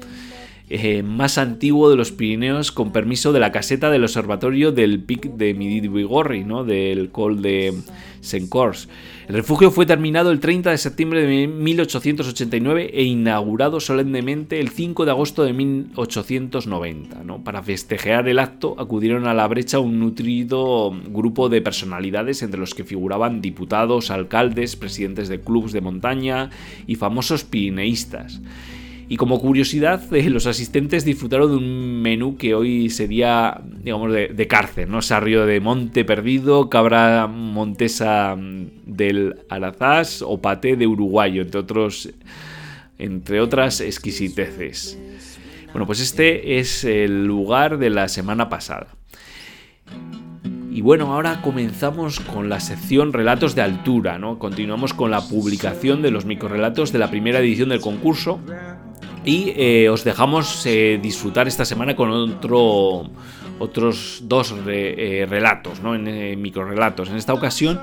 eh, 0.71 1.03
más 1.03 1.37
antiguo 1.37 1.91
de 1.91 1.97
los 1.97 2.11
Pirineos 2.11 2.73
con 2.73 2.91
permiso 2.91 3.35
de 3.35 3.41
la 3.41 3.53
caseta 3.53 3.91
del 3.91 4.05
observatorio 4.05 4.73
del 4.73 4.99
Pic 5.03 5.27
de 5.35 5.53
Mididwigorri, 5.53 6.43
¿no? 6.43 6.65
Del 6.65 7.11
Col 7.11 7.43
de 7.43 7.75
Sencors. 8.23 8.89
El 9.29 9.35
refugio 9.35 9.71
fue 9.71 9.85
terminado 9.85 10.31
el 10.31 10.41
30 10.41 10.71
de 10.71 10.79
septiembre 10.79 11.27
de 11.27 11.47
1889 11.47 12.93
e 12.95 13.03
inaugurado 13.05 13.79
solemnemente 13.79 14.59
el 14.59 14.71
5 14.71 15.05
de 15.05 15.11
agosto 15.11 15.45
de 15.45 15.53
1890. 15.53 17.23
Para 17.45 17.63
festejar 17.63 18.27
el 18.27 18.39
acto 18.39 18.75
acudieron 18.79 19.27
a 19.27 19.35
la 19.35 19.47
brecha 19.47 19.81
un 19.81 20.01
nutrido 20.01 20.93
grupo 21.09 21.51
de 21.51 21.61
personalidades 21.61 22.43
entre 22.43 22.61
los 22.61 22.75
que 22.75 22.85
figuraban 22.85 23.43
diputados, 23.43 24.11
alcaldes, 24.11 24.77
presidentes 24.77 25.29
de 25.29 25.41
clubes 25.41 25.73
de 25.73 25.83
montaña 25.83 26.49
y 26.87 26.95
famosos 26.95 27.45
pirineístas. 27.45 28.41
Y 29.09 29.17
como 29.17 29.41
curiosidad, 29.41 30.03
eh, 30.15 30.31
los 30.31 30.47
asistentes 30.47 31.05
disfrutaron 31.05 31.51
de 31.51 31.57
un 31.57 32.03
menú 32.03 32.37
que 32.37 32.55
hoy 32.55 32.91
sería, 32.91 33.61
digamos, 33.83 34.13
de, 34.13 34.47
cárcel, 34.49 34.91
¿no? 34.91 35.03
Sarrio 35.03 35.47
de 35.47 35.61
Monte 35.61 36.05
Perdido, 36.05 36.69
cabra 36.71 37.27
montesa 37.27 38.37
mm, 38.37 38.67
del 38.87 39.37
Arazás 39.49 40.23
o 40.23 40.41
paté 40.41 40.77
de 40.77 40.87
uruguayo, 40.87 41.43
entre, 41.43 41.61
otros, 41.61 42.11
entre 42.99 43.41
otras 43.41 43.81
exquisiteces. 43.81 44.99
Bueno, 45.73 45.87
pues 45.87 46.01
este 46.01 46.59
es 46.59 46.85
el 46.85 47.27
lugar 47.27 47.79
de 47.79 47.91
la 47.91 48.09
semana 48.09 48.49
pasada. 48.49 48.87
Y 50.71 50.81
bueno, 50.81 51.13
ahora 51.15 51.41
comenzamos 51.41 52.19
con 52.19 52.49
la 52.49 52.59
sección 52.59 53.13
Relatos 53.13 53.55
de 53.55 53.63
Altura, 53.63 54.19
¿no? 54.19 54.41
Continuamos 54.41 54.93
con 54.93 55.11
la 55.11 55.21
publicación 55.21 56.03
de 56.03 56.11
los 56.11 56.25
microrelatos 56.25 56.93
de 56.93 56.99
la 56.99 57.11
primera 57.11 57.39
edición 57.39 57.69
del 57.69 57.81
concurso 57.81 58.41
y 59.25 59.53
eh, 59.57 59.89
os 59.89 60.05
dejamos 60.05 60.67
eh, 60.67 60.99
disfrutar 61.03 61.49
esta 61.49 61.65
semana 61.65 61.97
con 61.97 62.11
otro, 62.11 63.11
otros 63.59 64.21
dos 64.25 64.55
eh, 64.67 65.27
relatos, 65.29 65.81
¿no? 65.81 65.95
en, 65.95 66.41
microrelatos. 66.41 67.09
En 67.09 67.17
esta 67.17 67.33
ocasión 67.33 67.81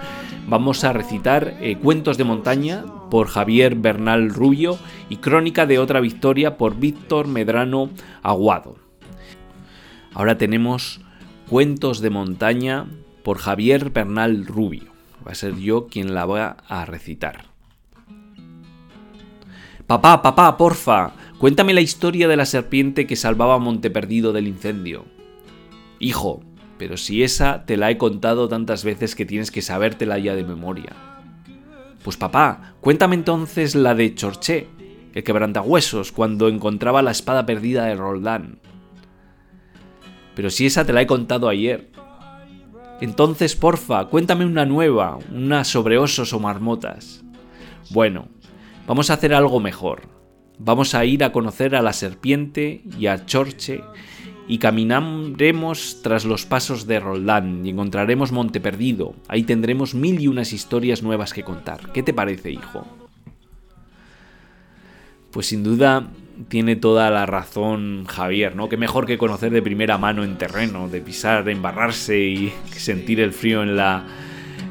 vamos 0.47 0.83
a 0.83 0.93
recitar 0.93 1.55
Cuentos 1.81 2.17
de 2.17 2.23
montaña 2.23 2.85
por 3.09 3.27
Javier 3.27 3.75
Bernal 3.75 4.29
Rubio 4.29 4.77
y 5.09 5.17
Crónica 5.17 5.65
de 5.65 5.79
otra 5.79 5.99
victoria 5.99 6.57
por 6.57 6.75
Víctor 6.75 7.27
Medrano 7.27 7.89
Aguado. 8.21 8.75
Ahora 10.13 10.37
tenemos 10.37 11.01
Cuentos 11.49 12.01
de 12.01 12.09
montaña 12.11 12.85
por 13.23 13.37
Javier 13.39 13.89
Bernal 13.89 14.45
Rubio. 14.45 14.91
Va 15.27 15.31
a 15.31 15.35
ser 15.35 15.57
yo 15.57 15.87
quien 15.87 16.13
la 16.13 16.25
va 16.25 16.57
a 16.67 16.85
recitar. 16.85 17.51
Papá, 19.91 20.21
papá, 20.21 20.55
porfa, 20.55 21.11
Cuéntame 21.41 21.73
la 21.73 21.81
historia 21.81 22.27
de 22.27 22.37
la 22.37 22.45
serpiente 22.45 23.07
que 23.07 23.15
salvaba 23.15 23.55
a 23.55 23.57
Monteperdido 23.57 24.31
del 24.31 24.47
incendio. 24.47 25.05
Hijo, 25.97 26.43
Pero 26.77 26.97
si 26.97 27.23
esa 27.23 27.65
te 27.65 27.77
la 27.77 27.89
he 27.89 27.97
contado 27.97 28.47
tantas 28.47 28.83
veces 28.83 29.15
que 29.15 29.25
tienes 29.25 29.49
que 29.49 29.63
sabértela 29.63 30.19
ya 30.19 30.35
de 30.35 30.43
memoria. 30.43 30.95
Pues 32.03 32.15
papá, 32.15 32.75
cuéntame 32.79 33.15
entonces 33.15 33.73
la 33.73 33.95
de 33.95 34.13
Chorché, 34.13 34.67
el 35.15 35.23
quebrantahuesos, 35.23 36.11
cuando 36.11 36.47
encontraba 36.47 37.01
la 37.01 37.09
espada 37.09 37.47
perdida 37.47 37.85
de 37.85 37.95
Roldán. 37.95 38.59
Pero 40.35 40.51
si 40.51 40.67
esa 40.67 40.85
te 40.85 40.93
la 40.93 41.01
he 41.01 41.07
contado 41.07 41.49
ayer. 41.49 41.89
Entonces, 42.99 43.55
porfa, 43.55 44.05
cuéntame 44.05 44.45
una 44.45 44.67
nueva, 44.67 45.17
una 45.33 45.63
sobre 45.63 45.97
osos 45.97 46.33
o 46.33 46.39
marmotas. 46.39 47.23
Bueno, 47.89 48.27
vamos 48.85 49.09
a 49.09 49.15
hacer 49.15 49.33
algo 49.33 49.59
mejor. 49.59 50.20
Vamos 50.63 50.93
a 50.93 51.05
ir 51.05 51.23
a 51.23 51.31
conocer 51.31 51.75
a 51.75 51.81
la 51.81 51.91
serpiente 51.91 52.83
y 52.99 53.07
a 53.07 53.25
Chorche 53.25 53.81
y 54.47 54.59
caminaremos 54.59 56.01
tras 56.03 56.23
los 56.23 56.45
pasos 56.45 56.85
de 56.85 56.99
Roldán 56.99 57.65
y 57.65 57.71
encontraremos 57.71 58.31
Monte 58.31 58.61
Perdido. 58.61 59.15
Ahí 59.27 59.41
tendremos 59.41 59.95
mil 59.95 60.21
y 60.21 60.27
unas 60.27 60.53
historias 60.53 61.01
nuevas 61.01 61.33
que 61.33 61.43
contar. 61.43 61.91
¿Qué 61.93 62.03
te 62.03 62.13
parece, 62.13 62.51
hijo? 62.51 62.85
Pues 65.31 65.47
sin 65.47 65.63
duda 65.63 66.09
tiene 66.47 66.75
toda 66.75 67.09
la 67.09 67.25
razón 67.25 68.05
Javier, 68.05 68.55
¿no? 68.55 68.69
Que 68.69 68.77
mejor 68.77 69.07
que 69.07 69.17
conocer 69.17 69.51
de 69.51 69.63
primera 69.63 69.97
mano 69.97 70.23
en 70.23 70.37
terreno, 70.37 70.89
de 70.89 71.01
pisar, 71.01 71.43
de 71.43 71.53
embarrarse 71.53 72.19
y 72.19 72.53
sentir 72.71 73.19
el 73.19 73.33
frío 73.33 73.63
en 73.63 73.75
la, 73.75 74.05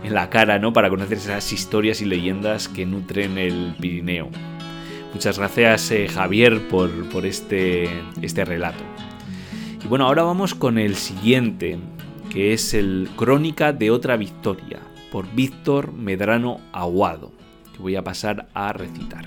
en 0.04 0.14
la 0.14 0.30
cara, 0.30 0.60
¿no? 0.60 0.72
Para 0.72 0.88
conocer 0.88 1.18
esas 1.18 1.52
historias 1.52 2.00
y 2.00 2.04
leyendas 2.04 2.68
que 2.68 2.86
nutren 2.86 3.38
el 3.38 3.74
Pirineo. 3.80 4.30
Muchas 5.12 5.38
gracias 5.38 5.90
eh, 5.90 6.08
Javier 6.08 6.68
por, 6.68 6.90
por 7.08 7.26
este, 7.26 7.88
este 8.22 8.44
relato. 8.44 8.82
Y 9.84 9.88
bueno, 9.88 10.06
ahora 10.06 10.22
vamos 10.22 10.54
con 10.54 10.78
el 10.78 10.94
siguiente, 10.94 11.78
que 12.30 12.52
es 12.52 12.74
el 12.74 13.08
Crónica 13.16 13.72
de 13.72 13.90
otra 13.90 14.16
victoria, 14.16 14.78
por 15.10 15.32
Víctor 15.34 15.92
Medrano 15.92 16.60
Aguado, 16.72 17.32
que 17.72 17.82
voy 17.82 17.96
a 17.96 18.04
pasar 18.04 18.48
a 18.54 18.72
recitar. 18.72 19.26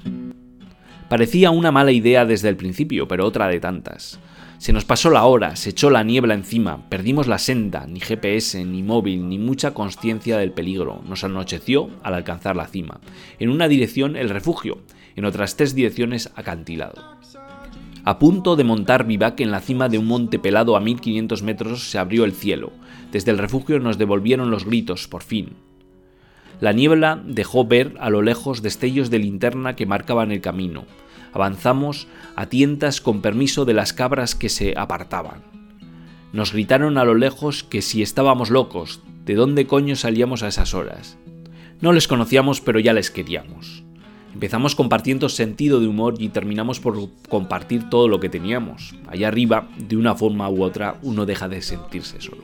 Parecía 1.09 1.51
una 1.51 1.71
mala 1.71 1.91
idea 1.91 2.25
desde 2.25 2.49
el 2.49 2.55
principio, 2.55 3.07
pero 3.07 3.25
otra 3.25 3.47
de 3.47 3.59
tantas. 3.59 4.19
Se 4.57 4.71
nos 4.71 4.85
pasó 4.85 5.09
la 5.09 5.25
hora, 5.25 5.57
se 5.57 5.71
echó 5.71 5.89
la 5.89 6.03
niebla 6.03 6.33
encima, 6.33 6.89
perdimos 6.89 7.27
la 7.27 7.37
senda, 7.37 7.85
ni 7.85 7.99
GPS, 7.99 8.63
ni 8.63 8.81
móvil, 8.81 9.27
ni 9.27 9.37
mucha 9.37 9.73
conciencia 9.73 10.37
del 10.37 10.53
peligro. 10.53 11.01
Nos 11.05 11.25
anocheció 11.25 11.89
al 12.01 12.13
alcanzar 12.13 12.55
la 12.55 12.67
cima. 12.67 13.01
En 13.39 13.49
una 13.49 13.67
dirección 13.67 14.15
el 14.15 14.29
refugio, 14.29 14.77
en 15.15 15.25
otras 15.25 15.55
tres 15.55 15.75
direcciones 15.75 16.31
acantilado. 16.35 17.13
A 18.05 18.19
punto 18.19 18.57
de 18.57 18.65
montar 18.65 19.05
vivac 19.05 19.39
en 19.39 19.51
la 19.51 19.61
cima 19.61 19.87
de 19.87 19.97
un 19.97 20.05
monte 20.05 20.37
pelado 20.37 20.75
a 20.75 20.81
1500 20.81 21.41
metros 21.41 21.89
se 21.89 21.97
abrió 21.97 22.25
el 22.25 22.33
cielo. 22.33 22.71
Desde 23.11 23.31
el 23.31 23.37
refugio 23.37 23.79
nos 23.79 23.97
devolvieron 23.97 24.51
los 24.51 24.65
gritos, 24.65 25.07
por 25.07 25.23
fin. 25.23 25.53
La 26.59 26.73
niebla 26.73 27.21
dejó 27.25 27.65
ver 27.65 27.95
a 27.99 28.09
lo 28.09 28.21
lejos 28.21 28.61
destellos 28.61 29.09
de 29.09 29.19
linterna 29.19 29.75
que 29.75 29.85
marcaban 29.85 30.31
el 30.31 30.41
camino. 30.41 30.85
Avanzamos 31.31 32.07
a 32.35 32.47
tientas 32.47 32.99
con 33.01 33.21
permiso 33.21 33.65
de 33.65 33.73
las 33.73 33.93
cabras 33.93 34.35
que 34.35 34.49
se 34.49 34.73
apartaban. 34.77 35.41
Nos 36.33 36.51
gritaron 36.51 36.97
a 36.97 37.05
lo 37.05 37.15
lejos 37.15 37.63
que 37.63 37.81
si 37.81 38.01
estábamos 38.01 38.49
locos, 38.49 39.01
de 39.23 39.35
dónde 39.35 39.65
coño 39.65 39.95
salíamos 39.95 40.43
a 40.43 40.47
esas 40.47 40.73
horas. 40.73 41.17
No 41.79 41.93
les 41.93 42.07
conocíamos, 42.07 42.59
pero 42.59 42.79
ya 42.79 42.93
les 42.93 43.11
queríamos. 43.11 43.83
Empezamos 44.33 44.75
compartiendo 44.75 45.29
sentido 45.29 45.79
de 45.79 45.87
humor 45.87 46.15
y 46.17 46.29
terminamos 46.29 46.79
por 46.79 46.97
compartir 47.29 47.89
todo 47.89 48.07
lo 48.07 48.19
que 48.19 48.29
teníamos. 48.29 48.95
Allá 49.07 49.27
arriba, 49.27 49.69
de 49.77 49.95
una 49.95 50.15
forma 50.15 50.49
u 50.49 50.63
otra, 50.63 50.97
uno 51.03 51.25
deja 51.25 51.47
de 51.47 51.61
sentirse 51.61 52.19
solo. 52.19 52.43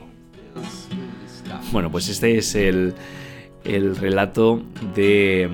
Bueno, 1.72 1.90
pues 1.90 2.08
este 2.08 2.38
es 2.38 2.54
el, 2.54 2.94
relato 3.64 4.62
de, 4.94 5.50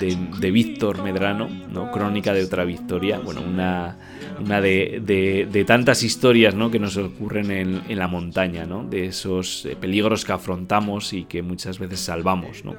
de, 0.00 0.50
Víctor 0.50 1.02
Medrano, 1.02 1.48
¿no? 1.48 1.90
Crónica 1.90 2.32
de 2.32 2.44
otra 2.44 2.64
victoria. 2.64 3.18
Bueno, 3.18 3.42
una, 3.42 3.96
una 4.44 4.60
de, 4.60 5.64
tantas 5.66 6.04
historias 6.04 6.54
¿no? 6.54 6.70
que 6.70 6.78
nos 6.78 6.96
ocurren 6.96 7.50
en, 7.50 7.82
en 7.88 7.98
la 7.98 8.08
montaña, 8.08 8.64
¿no? 8.64 8.84
de 8.84 9.06
esos 9.06 9.68
peligros 9.80 10.24
que 10.24 10.32
afrontamos 10.32 11.12
y 11.12 11.24
que 11.24 11.42
muchas 11.42 11.78
veces 11.78 12.00
salvamos. 12.00 12.64
¿no? 12.64 12.76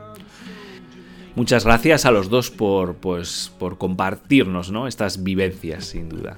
Muchas 1.35 1.63
gracias 1.63 2.05
a 2.05 2.11
los 2.11 2.29
dos 2.29 2.51
por, 2.51 2.95
pues, 2.95 3.51
por 3.57 3.77
compartirnos 3.77 4.71
¿no? 4.71 4.87
estas 4.87 5.23
vivencias, 5.23 5.85
sin 5.85 6.09
duda. 6.09 6.35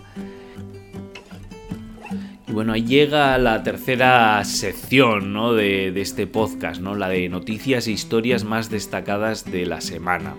Y 2.47 2.51
bueno, 2.51 2.73
ahí 2.73 2.84
llega 2.84 3.38
la 3.39 3.63
tercera 3.63 4.43
sección 4.45 5.34
¿no? 5.34 5.53
de, 5.53 5.99
este 5.99 6.27
podcast, 6.27 6.79
¿no? 6.79 6.93
la 6.93 7.10
de 7.10 7.27
noticias 7.27 7.88
e 7.88 7.91
historias 7.91 8.43
más 8.43 8.69
destacadas 8.69 9.51
de 9.51 9.65
la 9.65 9.82
semana. 9.82 10.36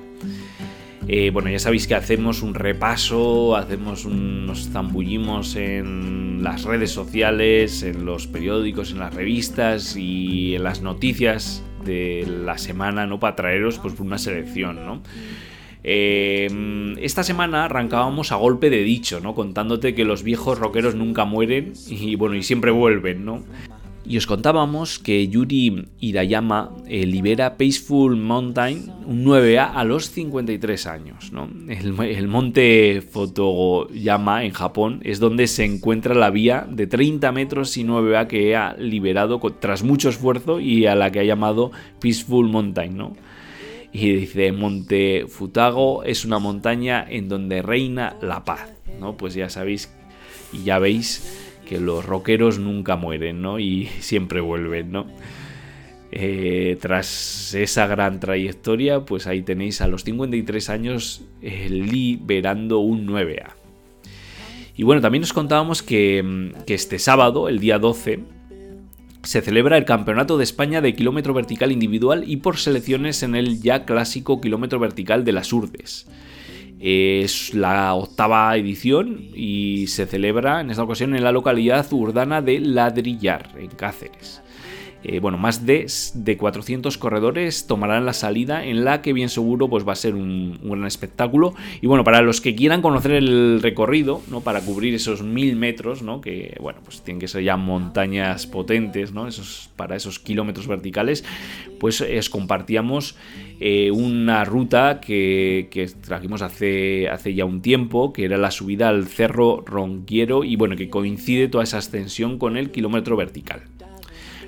Eh, 1.09 1.31
bueno, 1.31 1.51
ya 1.51 1.59
sabéis 1.59 1.87
que 1.87 1.97
hacemos 1.97 2.41
un 2.41 2.55
repaso, 2.55 3.57
hacemos 3.57 4.07
nos 4.07 4.71
zambullimos 4.71 5.57
en 5.57 6.43
las 6.43 6.63
redes 6.63 6.93
sociales, 6.93 7.83
en 7.83 8.07
los 8.07 8.27
periódicos, 8.27 8.93
en 8.93 9.01
las 9.01 9.13
revistas 9.13 9.97
y 9.97 10.55
en 10.55 10.63
las 10.63 10.81
noticias 10.81 11.63
de 11.85 12.27
la 12.27 12.59
semana, 12.59 13.07
¿no? 13.07 13.21
Para 13.21 13.37
traeros 13.37 13.79
pues 13.79 13.99
una 14.01 14.19
selección, 14.19 14.85
¿no? 14.85 15.03
Eh, 15.87 16.95
esta 17.01 17.23
semana 17.23 17.67
arrancábamos 17.67 18.33
a 18.33 18.37
golpe 18.37 18.71
de 18.71 18.83
dicho, 18.83 19.21
¿no? 19.21 19.35
Contándote 19.35 19.95
que 19.95 20.05
los 20.05 20.23
viejos 20.23 20.59
rockeros 20.59 20.95
nunca 20.95 21.27
mueren 21.27 21.75
y 21.89 22.17
bueno, 22.17 22.35
y 22.37 22.43
siempre 22.43 22.71
vuelven, 22.71 23.25
¿no? 23.25 23.45
Y 24.07 24.19
os 24.19 24.27
contábamos 24.27 24.99
que 24.99 25.29
Yuri 25.29 25.87
Hirayama 25.99 26.71
eh, 26.87 27.07
libera 27.07 27.57
Peaceful 27.57 28.17
Mountain, 28.17 28.93
un 29.07 29.25
9A, 29.25 29.71
a 29.75 29.85
los 29.85 30.11
53 30.11 30.87
años. 30.87 31.33
¿no? 31.33 31.49
El, 31.69 31.99
el, 31.99 32.29
monte 32.29 33.01
Fotoyama 33.01 34.45
en 34.45 34.53
Japón 34.53 35.01
es 35.05 35.21
donde 35.21 35.47
se 35.47 35.65
encuentra 35.65 36.15
la 36.15 36.29
vía 36.29 36.67
de 36.69 36.87
30 36.87 37.33
metros 37.33 37.79
y 37.79 37.85
9A 37.85 38.27
que 38.27 38.55
ha 38.55 38.75
liberado 38.75 39.41
tras 39.59 39.83
mucho 39.83 40.11
esfuerzo 40.11 40.61
y 40.61 40.85
a 40.85 40.95
la 40.95 41.11
que 41.11 41.21
ha 41.21 41.25
llamado 41.25 41.71
Peaceful 41.99 42.51
Mountain. 42.51 42.99
¿no? 42.99 43.17
Y 43.91 44.13
dice, 44.13 44.53
Monte 44.53 45.25
Futago 45.29 46.05
es 46.05 46.27
una 46.27 46.39
montaña 46.39 47.07
en 47.09 47.31
donde 47.31 47.63
reina 47.63 48.17
la 48.21 48.45
paz. 48.45 48.71
¿no? 49.01 49.17
Pues 49.17 49.33
ya 49.33 49.49
sabéis 49.49 49.91
y 50.53 50.65
ya 50.65 50.79
veis 50.79 51.44
que 51.65 51.81
los 51.81 52.05
rockeros 52.05 52.59
nunca 52.59 52.97
mueren, 52.97 53.43
¿no? 53.43 53.59
Y 53.59 53.87
siempre 54.01 54.41
vuelven, 54.41 54.93
¿no? 54.93 55.07
Eh, 56.17 56.77
tras 56.81 57.55
esa 57.55 57.89
gran 57.89 58.21
trayectoria, 58.21 59.05
pues 59.05 59.27
ahí 59.27 59.43
tenéis 59.43 59.81
a 59.81 59.89
los 59.89 60.05
53 60.05 60.71
años 60.71 61.23
eh, 61.43 61.69
liberando 61.69 62.79
un 62.79 63.07
9A. 63.07 63.55
Y 64.77 64.85
bueno, 64.85 65.01
también 65.01 65.25
os 65.25 65.33
contábamos 65.33 65.83
que, 65.83 66.23
mm, 66.23 66.65
que, 66.67 66.75
este 66.75 67.01
sábado, 67.01 67.49
el 67.49 67.59
día 67.59 67.81
12, 67.81 68.21
se 69.25 69.41
celebra 69.41 69.77
el 69.77 69.85
Campeonato 69.85 70.37
de 70.39 70.45
España 70.45 70.81
de 70.81 70.95
Kilómetro 70.95 71.35
Vertical 71.35 71.73
Individual 71.73 72.25
y 72.27 72.37
por 72.37 72.59
selecciones 72.59 73.23
en 73.23 73.35
el 73.35 73.61
ya 73.61 73.85
clásico 73.85 74.41
Kilómetro 74.41 74.79
Vertical 74.79 75.25
de 75.25 75.33
las 75.33 75.53
Urdes. 75.53 76.07
Es 76.81 77.55
la 77.55 77.95
octava 77.95 78.57
edición 78.57 79.29
y 79.35 79.87
se 79.87 80.07
celebra 80.07 80.61
en 80.61 80.71
esta 80.71 80.83
ocasión 80.83 81.15
en 81.15 81.25
la 81.25 81.33
localidad 81.33 81.91
urdana 81.93 82.43
de 82.43 82.61
Ladrillar, 82.61 83.51
en 83.57 83.69
Cáceres. 83.69 84.43
Eh, 85.05 85.21
bueno, 85.21 85.37
más 85.37 85.67
de, 85.67 85.87
de, 86.15 86.37
400 86.39 86.97
corredores 86.97 87.67
tomarán 87.67 88.07
la 88.07 88.15
salida 88.15 88.65
en 88.65 88.85
la 88.85 89.03
que 89.03 89.13
bien 89.13 89.29
seguro 89.29 89.69
pues 89.69 89.87
va 89.87 89.93
a 89.93 89.97
ser 89.97 90.15
un, 90.15 90.59
gran 90.63 90.87
espectáculo. 90.87 91.55
Y 91.83 91.87
bueno, 91.87 92.05
para 92.05 92.23
los 92.23 92.41
que 92.41 92.55
quieran 92.55 92.81
conocer 92.81 93.13
el 93.13 93.61
recorrido, 93.61 94.23
¿no? 94.31 94.41
Para 94.41 94.63
cubrir 94.63 94.95
esos 94.95 95.23
mil 95.23 95.57
metros, 95.57 96.03
¿no? 96.03 96.23
Que 96.23 96.57
bueno, 96.61 96.81
pues 96.83 97.03
tienen 97.03 97.21
que 97.21 97.29
ser 97.29 97.43
ya 97.43 97.59
montañas 97.59 98.47
potentes, 98.47 99.13
¿no? 99.13 99.29
Esos, 99.29 99.71
para 99.77 99.95
esos 99.95 100.19
kilómetros 100.19 100.67
verticales, 100.67 101.23
pues 101.79 102.01
os 102.01 102.31
compartíamos 102.31 103.17
eh, 103.61 103.91
una 103.91 104.45
ruta 104.45 105.01
que, 105.01 105.69
que, 105.71 105.87
trajimos 105.87 106.41
hace, 106.41 107.11
hace 107.11 107.35
ya 107.35 107.45
un 107.45 107.61
tiempo, 107.61 108.15
que 108.15 108.25
era 108.25 108.39
la 108.39 108.51
subida 108.51 108.89
al 108.89 109.07
Cerro 109.07 109.63
Ronquiero 109.67 110.45
y 110.45 110.57
bueno, 110.57 110.77
que 110.77 110.89
coincide 110.89 111.49
toda 111.49 111.65
esa 111.65 111.79
ascensión 111.79 112.39
con 112.39 112.57
el 112.57 112.71
kilómetro 112.71 113.17
vertical. 113.17 113.63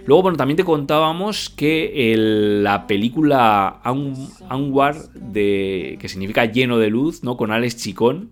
Luego, 0.07 0.23
bueno, 0.23 0.38
también 0.38 0.57
te 0.57 0.64
contábamos 0.64 1.51
que 1.51 2.14
la 2.16 2.87
película 2.87 3.81
Anwar, 4.49 4.97
de, 5.14 5.99
que 6.01 6.09
significa 6.09 6.45
lleno 6.45 6.79
de 6.79 6.90
luz, 6.90 7.25
¿no? 7.25 7.37
Con 7.37 7.51
Alex 7.51 7.77
Chicón, 7.77 8.31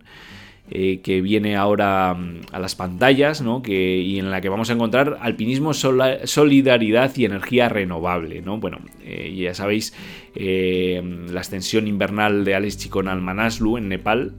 eh, 0.70 1.00
que 1.02 1.20
viene 1.20 1.56
ahora 1.56 2.14
mm, 2.14 2.42
a 2.52 2.60
las 2.60 2.76
pantallas, 2.76 3.42
¿no? 3.42 3.60
Que, 3.60 3.98
y 3.98 4.20
en 4.20 4.30
la 4.30 4.40
que 4.40 4.48
vamos 4.48 4.70
a 4.70 4.74
encontrar 4.74 5.18
alpinismo, 5.20 5.74
solidaridad 5.74 7.12
y 7.16 7.24
energía 7.24 7.68
renovable, 7.68 8.40
¿no? 8.40 8.58
Bueno, 8.58 8.78
eh, 9.02 9.34
ya 9.36 9.52
sabéis, 9.52 9.94
eh, 10.36 11.02
la 11.28 11.40
extensión 11.40 11.88
invernal 11.88 12.44
de 12.44 12.54
Alex 12.54 12.78
Chicón 12.78 13.08
al 13.08 13.20
Manaslu, 13.20 13.78
en 13.78 13.88
Nepal, 13.88 14.32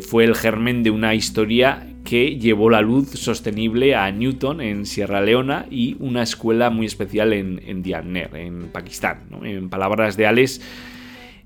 fue 0.00 0.24
el 0.24 0.36
germen 0.36 0.82
de 0.84 0.90
una 0.90 1.14
historia 1.14 1.88
que 2.06 2.38
llevó 2.38 2.70
la 2.70 2.80
luz 2.80 3.10
sostenible 3.10 3.96
a 3.96 4.10
Newton 4.12 4.60
en 4.60 4.86
Sierra 4.86 5.20
Leona 5.20 5.66
y 5.70 5.96
una 5.98 6.22
escuela 6.22 6.70
muy 6.70 6.86
especial 6.86 7.32
en, 7.32 7.60
en 7.66 7.84
en 7.86 8.68
Pakistán. 8.72 9.24
En 9.42 9.68
palabras 9.68 10.16
de 10.16 10.26
Alex, 10.26 10.60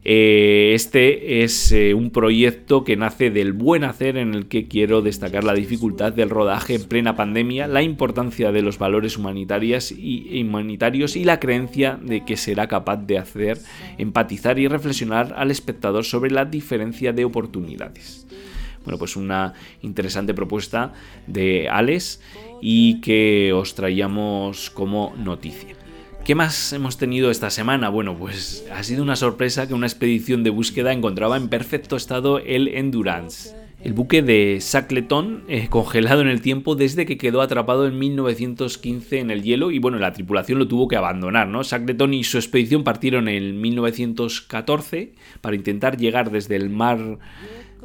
eh, 0.04 0.72
este 0.74 1.42
es 1.42 1.72
eh, 1.72 1.92
un 1.94 2.10
proyecto 2.10 2.84
que 2.84 2.96
nace 2.96 3.30
del 3.30 3.52
buen 3.52 3.84
hacer 3.84 4.16
en 4.16 4.34
el 4.34 4.48
que 4.48 4.66
quiero 4.66 5.02
destacar 5.02 5.44
la 5.44 5.54
dificultad 5.54 6.12
del 6.12 6.30
rodaje 6.30 6.74
en 6.74 6.84
plena 6.84 7.16
pandemia, 7.16 7.66
la 7.66 7.82
importancia 7.82 8.52
de 8.52 8.62
los 8.62 8.78
valores 8.78 9.16
humanitarios 9.16 9.92
y, 9.92 10.42
humanitarios 10.42 11.16
y 11.16 11.24
la 11.24 11.40
creencia 11.40 11.98
de 12.02 12.24
que 12.24 12.36
será 12.36 12.66
capaz 12.66 12.98
de 12.98 13.18
hacer 13.18 13.58
empatizar 13.98 14.58
y 14.58 14.68
reflexionar 14.68 15.34
al 15.36 15.50
espectador 15.50 16.04
sobre 16.04 16.30
la 16.30 16.44
diferencia 16.44 17.12
de 17.12 17.24
oportunidades. 17.24 18.26
Bueno, 18.84 18.98
pues 18.98 19.16
una 19.16 19.54
interesante 19.82 20.34
propuesta 20.34 20.92
de 21.26 21.68
Alex 21.68 22.20
y 22.60 23.00
que 23.00 23.52
os 23.52 23.74
traíamos 23.74 24.70
como 24.70 25.14
noticia. 25.16 25.76
¿Qué 26.24 26.34
más 26.34 26.72
hemos 26.72 26.98
tenido 26.98 27.30
esta 27.30 27.50
semana? 27.50 27.88
Bueno, 27.88 28.16
pues 28.16 28.66
ha 28.72 28.82
sido 28.82 29.02
una 29.02 29.16
sorpresa 29.16 29.66
que 29.66 29.74
una 29.74 29.86
expedición 29.86 30.44
de 30.44 30.50
búsqueda 30.50 30.92
encontraba 30.92 31.36
en 31.36 31.48
perfecto 31.48 31.96
estado 31.96 32.38
el 32.38 32.68
Endurance. 32.68 33.54
El 33.82 33.94
buque 33.94 34.20
de 34.20 34.58
Shackleton, 34.60 35.44
eh, 35.48 35.68
congelado 35.70 36.20
en 36.20 36.28
el 36.28 36.42
tiempo 36.42 36.76
desde 36.76 37.06
que 37.06 37.16
quedó 37.16 37.40
atrapado 37.40 37.86
en 37.86 37.98
1915 37.98 39.20
en 39.20 39.30
el 39.30 39.42
hielo 39.42 39.70
y 39.70 39.78
bueno, 39.78 39.98
la 39.98 40.12
tripulación 40.12 40.58
lo 40.58 40.68
tuvo 40.68 40.86
que 40.86 40.96
abandonar, 40.96 41.48
¿no? 41.48 41.62
Shackleton 41.62 42.12
y 42.12 42.22
su 42.22 42.36
expedición 42.36 42.84
partieron 42.84 43.26
en 43.26 43.58
1914 43.58 45.14
para 45.40 45.56
intentar 45.56 45.96
llegar 45.96 46.30
desde 46.30 46.56
el 46.56 46.68
mar 46.68 47.18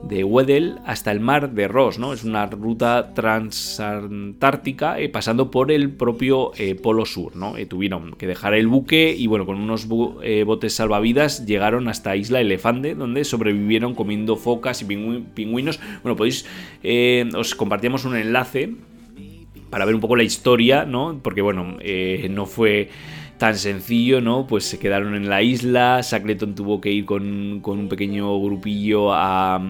de 0.08 0.24
Weddell 0.24 0.80
hasta 0.86 1.12
el 1.12 1.20
mar 1.20 1.52
de 1.52 1.68
Ross, 1.68 1.98
¿no? 1.98 2.14
Es 2.14 2.24
una 2.24 2.46
ruta 2.46 3.14
transantártica 3.14 5.00
eh, 5.00 5.10
pasando 5.10 5.50
por 5.50 5.72
el 5.72 5.90
propio 5.92 6.52
eh, 6.58 6.76
Polo 6.76 7.06
Sur, 7.06 7.36
¿no? 7.36 7.58
Eh, 7.58 7.66
tuvieron 7.66 8.14
que 8.14 8.28
dejar 8.28 8.54
el 8.54 8.68
buque 8.68 9.16
y 9.18 9.28
bueno, 9.28 9.46
con 9.46 9.58
unos 9.58 9.88
botes 9.88 10.74
salvavidas 10.74 11.46
llegaron 11.46 11.88
hasta 11.88 12.16
Isla 12.16 12.40
Elefante, 12.40 12.96
donde 12.96 13.24
sobrevivieron 13.24 13.96
comiendo 13.96 14.36
focas 14.36 14.82
y 14.82 14.86
pingüinos. 14.86 15.80
Bueno, 16.04 16.16
podéis, 16.16 16.46
os 17.36 17.56
compartíamos 17.56 18.06
un 18.06 18.16
enlace 18.16 18.76
para 19.70 19.86
ver 19.86 19.96
un 19.96 20.02
poco 20.02 20.16
la 20.16 20.24
historia, 20.24 20.86
¿no? 20.86 21.20
Porque 21.22 21.42
bueno, 21.42 21.78
no 22.30 22.46
fue 22.46 22.90
tan 23.38 23.56
sencillo, 23.58 24.22
¿no? 24.22 24.48
Pues 24.48 24.66
se 24.66 24.80
quedaron 24.80 25.16
en 25.16 25.30
la 25.30 25.42
isla, 25.42 26.00
Shackleton 26.02 26.56
tuvo 26.56 26.82
que 26.82 26.92
ir 26.92 27.06
con, 27.06 27.62
un 27.64 27.90
pequeño 27.90 28.40
grupillo 28.42 29.14
a, 29.14 29.62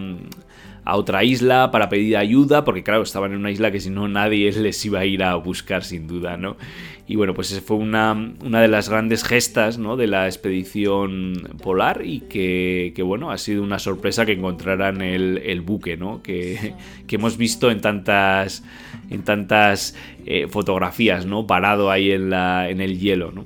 a 0.86 0.96
otra 0.96 1.24
isla 1.24 1.72
para 1.72 1.90
pedir 1.90 2.16
ayuda, 2.16 2.64
porque 2.64 2.84
claro, 2.84 3.02
estaban 3.02 3.32
en 3.32 3.40
una 3.40 3.52
isla 3.52 3.72
que 3.72 3.80
si 3.80 3.90
no 3.90 4.08
nadie 4.08 4.52
les 4.60 4.86
iba 4.86 5.00
a 5.00 5.06
ir 5.06 5.24
a 5.24 5.36
buscar 5.36 5.84
sin 5.84 6.08
duda, 6.08 6.38
¿no? 6.38 6.58
Y 7.08 7.18
bueno, 7.18 7.36
pues 7.36 7.52
esa 7.52 7.62
fue 7.62 7.78
una, 7.78 8.14
una 8.44 8.62
de 8.62 8.68
las 8.68 8.90
grandes 8.90 9.24
gestas 9.24 9.78
¿no? 9.78 9.96
de 9.96 10.08
la 10.08 10.26
expedición 10.26 11.34
polar 11.62 12.02
y 12.04 12.22
que, 12.22 12.94
que, 12.96 13.04
bueno, 13.04 13.30
ha 13.30 13.38
sido 13.38 13.62
una 13.62 13.78
sorpresa 13.78 14.26
que 14.26 14.32
encontraran 14.32 15.02
el, 15.02 15.38
el 15.46 15.62
buque, 15.62 15.98
¿no? 15.98 16.24
Que, 16.24 16.74
que, 17.08 17.18
hemos 17.18 17.38
visto 17.38 17.70
en 17.70 17.80
tantas, 17.80 18.64
en 19.12 19.24
tantas 19.24 19.96
eh, 20.26 20.48
fotografías, 20.50 21.28
¿no? 21.28 21.46
Parado 21.46 21.92
ahí 21.92 22.12
en, 22.12 22.32
la, 22.32 22.70
en 22.70 22.82
el 22.82 23.00
hielo, 23.00 23.32
¿no? 23.32 23.46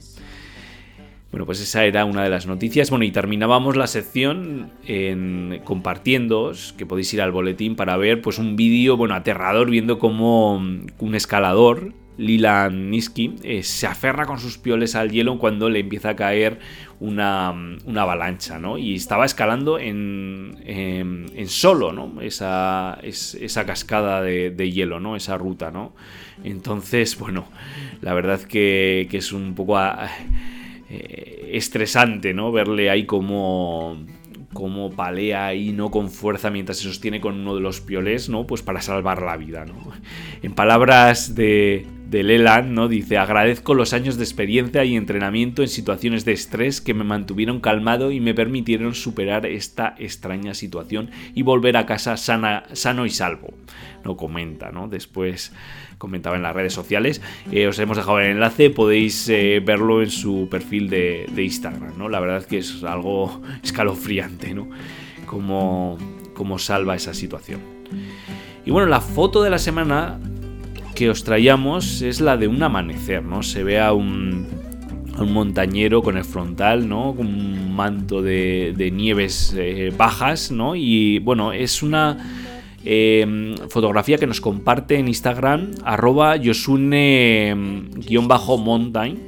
Bueno, 1.32 1.46
pues 1.46 1.60
esa 1.60 1.84
era 1.84 2.06
una 2.06 2.24
de 2.24 2.30
las 2.30 2.48
noticias. 2.48 2.90
Bueno, 2.90 3.04
y 3.04 3.12
terminábamos 3.12 3.76
la 3.76 3.88
sección 3.88 4.72
en 4.88 5.62
compartiéndoos, 5.66 6.74
que 6.78 6.86
podéis 6.86 7.14
ir 7.14 7.22
al 7.22 7.32
boletín 7.32 7.76
para 7.76 7.98
ver 7.98 8.22
pues 8.22 8.40
un 8.40 8.56
vídeo, 8.56 8.96
bueno, 8.96 9.14
aterrador, 9.16 9.70
viendo 9.70 10.00
cómo 10.00 10.56
un 10.56 11.16
escalador, 11.16 11.94
Lila 12.20 12.70
Niski, 12.70 13.36
eh, 13.44 13.64
se 13.64 13.88
aferra 13.88 14.26
con 14.26 14.40
sus 14.40 14.58
pioles 14.58 14.96
al 14.96 15.10
hielo 15.10 15.40
cuando 15.40 15.70
le 15.70 15.80
empieza 15.80 16.10
a 16.10 16.16
caer 16.16 16.60
una, 17.00 17.50
avalancha, 17.96 18.60
¿no? 18.60 18.78
Y 18.78 18.96
estaba 18.96 19.26
escalando 19.26 19.80
en, 19.80 20.58
en, 20.66 21.48
solo, 21.48 21.94
¿no? 21.94 22.22
Esa, 22.22 23.00
esa 23.02 23.66
cascada 23.66 24.22
de, 24.22 24.72
hielo, 24.72 25.00
¿no? 25.00 25.16
Esa 25.16 25.38
ruta, 25.38 25.72
¿no? 25.72 25.94
Entonces, 26.44 27.18
bueno, 27.18 27.48
la 28.02 28.14
verdad 28.14 28.42
que, 28.42 29.08
que 29.10 29.18
es 29.18 29.32
un 29.32 29.56
poco... 29.56 29.80
Eh, 30.92 31.52
estresante, 31.54 32.34
¿no? 32.34 32.52
Verle 32.52 32.90
ahí 32.90 33.06
como 33.06 33.98
como 34.54 34.92
palea 34.92 35.48
ahí, 35.48 35.72
¿no? 35.72 35.92
Con 35.92 36.10
fuerza 36.10 36.50
mientras 36.50 36.78
se 36.80 36.86
sostiene 36.86 37.22
con 37.22 37.40
uno 37.40 37.56
de 37.56 37.62
los 37.62 37.82
piolés, 37.82 38.30
¿no? 38.30 38.48
Pues 38.48 38.62
para 38.62 38.82
salvar 38.82 39.22
la 39.22 39.38
vida, 39.38 39.66
¿no? 39.66 39.76
En 40.42 40.54
palabras 40.54 41.36
de, 41.36 41.86
de 42.10 42.24
Leland, 42.24 42.72
¿no? 42.72 42.88
Dice, 42.88 43.18
agradezco 43.18 43.74
los 43.74 43.94
años 43.94 44.18
de 44.18 44.24
experiencia 44.24 44.84
y 44.86 44.96
entrenamiento 44.96 45.62
en 45.62 45.68
situaciones 45.68 46.26
de 46.26 46.32
estrés 46.32 46.82
que 46.82 46.94
me 46.94 47.04
mantuvieron 47.04 47.60
calmado 47.60 48.12
y 48.12 48.20
me 48.20 48.34
permitieron 48.34 48.96
superar 48.96 49.46
esta 49.46 49.96
extraña 50.00 50.54
situación 50.54 51.12
y 51.36 51.44
volver 51.44 51.78
a 51.78 51.86
casa 51.86 52.18
sana, 52.18 52.64
sano 52.74 53.06
y 53.06 53.12
salvo. 53.12 53.54
No 54.04 54.18
comenta, 54.18 54.72
¿no? 54.72 54.88
Después 54.88 55.52
comentaba 56.00 56.38
en 56.38 56.42
las 56.42 56.56
redes 56.56 56.74
sociales. 56.74 57.22
Eh, 57.52 57.68
os 57.68 57.78
hemos 57.78 57.98
dejado 57.98 58.20
el 58.20 58.32
enlace, 58.32 58.72
podéis 58.72 59.30
eh, 59.30 59.62
verlo 59.64 60.02
en 60.02 60.10
su 60.10 60.48
perfil 60.50 60.90
de, 60.90 61.30
Instagram, 61.38 61.96
¿no? 61.98 62.10
La 62.10 62.20
verdad 62.20 62.44
que 62.46 62.58
es 62.58 62.84
algo 62.84 63.42
escalofriante, 63.64 64.56
¿no? 64.56 64.68
Como, 65.28 65.98
como 66.34 66.58
salva 66.58 66.96
esa 66.96 67.14
situación. 67.14 67.60
Y 68.66 68.72
bueno, 68.72 68.88
la 68.88 69.02
foto 69.02 69.44
de 69.44 69.52
la 69.52 69.60
semana 69.60 70.20
que 70.96 71.10
os 71.10 71.24
traíamos 71.24 72.02
es 72.02 72.20
la 72.20 72.38
de 72.38 72.48
un 72.48 72.64
amanecer, 72.64 73.24
¿no? 73.24 73.44
Se 73.44 73.64
ve 73.64 73.80
a 73.80 73.94
un, 73.94 74.48
un 75.18 75.34
montañero 75.34 76.02
con 76.02 76.18
el 76.18 76.24
frontal, 76.24 76.88
¿no? 76.88 77.14
Con 77.16 77.28
un 77.28 77.76
manto 77.76 78.22
de, 78.22 78.92
nieves 78.94 79.54
eh, 79.58 79.94
bajas, 79.96 80.52
¿no? 80.52 80.76
Y 80.76 81.20
bueno, 81.20 81.52
es 81.52 81.84
una 81.84 82.18
Em, 82.86 83.56
fotografía 83.68 84.18
que 84.18 84.28
nos 84.28 84.40
comparte 84.40 84.96
en 84.96 85.10
Instagram, 85.10 85.72
arroba 85.84 86.38
Yosune-mountain 86.38 89.20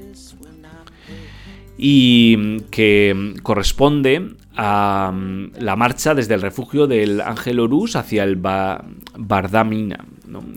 y 1.78 2.62
que 2.70 3.34
corresponde 3.44 4.36
a 4.56 5.14
la 5.60 5.76
marcha 5.76 6.16
desde 6.16 6.36
el 6.36 6.42
refugio 6.42 6.88
del 6.88 7.20
Ángel 7.22 7.60
Horus 7.60 7.96
hacia 7.96 8.24
el 8.24 8.38
Bardamina. 8.38 10.06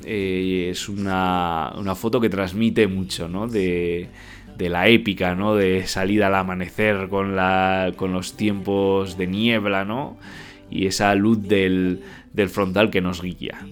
Eh, 0.04 0.68
es 0.70 0.88
una, 0.88 1.72
foto 1.96 2.20
que 2.20 2.28
transmite 2.28 2.86
mucho 2.86 3.28
de, 3.48 4.08
la 4.58 4.86
épica, 4.88 5.34
¿no? 5.34 5.56
de 5.56 5.86
salida 5.86 6.28
al 6.28 6.36
amanecer 6.36 7.08
con, 7.08 7.34
la, 7.34 7.92
con 7.96 8.12
los 8.12 8.36
tiempos 8.36 9.18
de 9.18 9.26
niebla 9.26 9.84
¿no? 9.84 10.16
y 10.70 10.86
esa 10.86 11.14
luz 11.14 11.48
del, 11.48 12.00
del 12.34 12.50
frontal 12.50 12.90
que 12.90 13.00
nos 13.00 13.22
guía. 13.22 13.66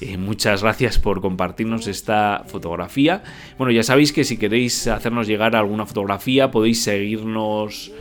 Eh, 0.00 0.16
muchas 0.16 0.62
gracias 0.62 0.98
por 0.98 1.20
compartirnos 1.20 1.86
esta 1.86 2.44
fotografía. 2.46 3.22
Bueno, 3.56 3.72
ya 3.72 3.82
sabéis 3.82 4.12
que 4.12 4.24
si 4.24 4.36
queréis 4.36 4.86
hacernos 4.86 5.26
llegar 5.26 5.54
alguna 5.54 5.86
fotografía 5.86 6.50
podéis 6.50 6.82
seguirnos 6.82 7.92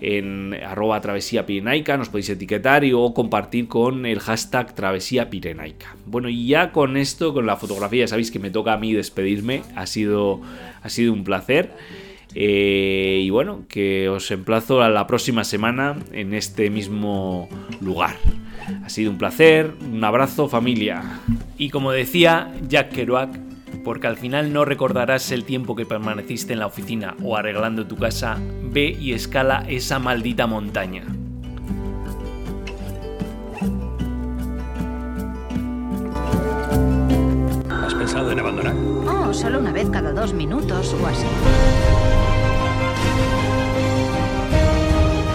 en 0.00 0.52
arroba 0.54 1.00
travesía 1.00 1.46
pirenaica, 1.46 1.96
nos 1.96 2.10
podéis 2.10 2.28
etiquetar 2.28 2.84
y 2.84 2.92
o 2.92 3.14
compartir 3.14 3.68
con 3.68 4.04
el 4.04 4.20
hashtag 4.20 4.74
travesía 4.74 5.30
pirenaica. 5.30 5.96
Bueno, 6.04 6.28
y 6.28 6.46
ya 6.46 6.72
con 6.72 6.98
esto, 6.98 7.32
con 7.32 7.46
la 7.46 7.56
fotografía, 7.56 8.04
ya 8.04 8.08
sabéis 8.08 8.30
que 8.30 8.38
me 8.38 8.50
toca 8.50 8.74
a 8.74 8.76
mí 8.76 8.92
despedirme, 8.92 9.62
ha 9.74 9.86
sido, 9.86 10.42
ha 10.82 10.88
sido 10.90 11.12
un 11.12 11.24
placer. 11.24 11.72
Eh, 12.34 13.20
y 13.22 13.30
bueno, 13.30 13.64
que 13.68 14.08
os 14.08 14.30
emplazo 14.30 14.82
a 14.82 14.90
la 14.90 15.06
próxima 15.06 15.44
semana 15.44 15.96
en 16.12 16.34
este 16.34 16.70
mismo 16.70 17.48
lugar. 17.80 18.16
Ha 18.84 18.88
sido 18.88 19.10
un 19.10 19.18
placer, 19.18 19.72
un 19.92 20.02
abrazo 20.04 20.48
familia. 20.48 21.02
Y 21.56 21.70
como 21.70 21.92
decía 21.92 22.52
Jack 22.68 22.92
Kerouac, 22.92 23.38
porque 23.84 24.08
al 24.08 24.16
final 24.16 24.52
no 24.52 24.64
recordarás 24.64 25.30
el 25.30 25.44
tiempo 25.44 25.76
que 25.76 25.86
permaneciste 25.86 26.52
en 26.52 26.58
la 26.58 26.66
oficina 26.66 27.14
o 27.22 27.36
arreglando 27.36 27.86
tu 27.86 27.96
casa, 27.96 28.36
ve 28.62 28.96
y 29.00 29.12
escala 29.12 29.64
esa 29.68 29.98
maldita 29.98 30.46
montaña. 30.46 31.04
¿Has 37.70 37.94
pensado 37.94 38.32
en 38.32 38.40
abandonar? 38.40 38.85
Solo 39.36 39.58
una 39.58 39.70
vez 39.70 39.90
cada 39.90 40.12
dos 40.12 40.32
minutos 40.32 40.94
o 40.94 41.06
así. 41.06 41.26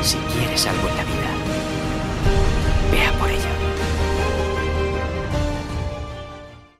Si 0.02 0.18
quieres 0.18 0.66
algo 0.66 0.90
en 0.90 0.98
la 0.98 1.04
vida. 1.04 1.20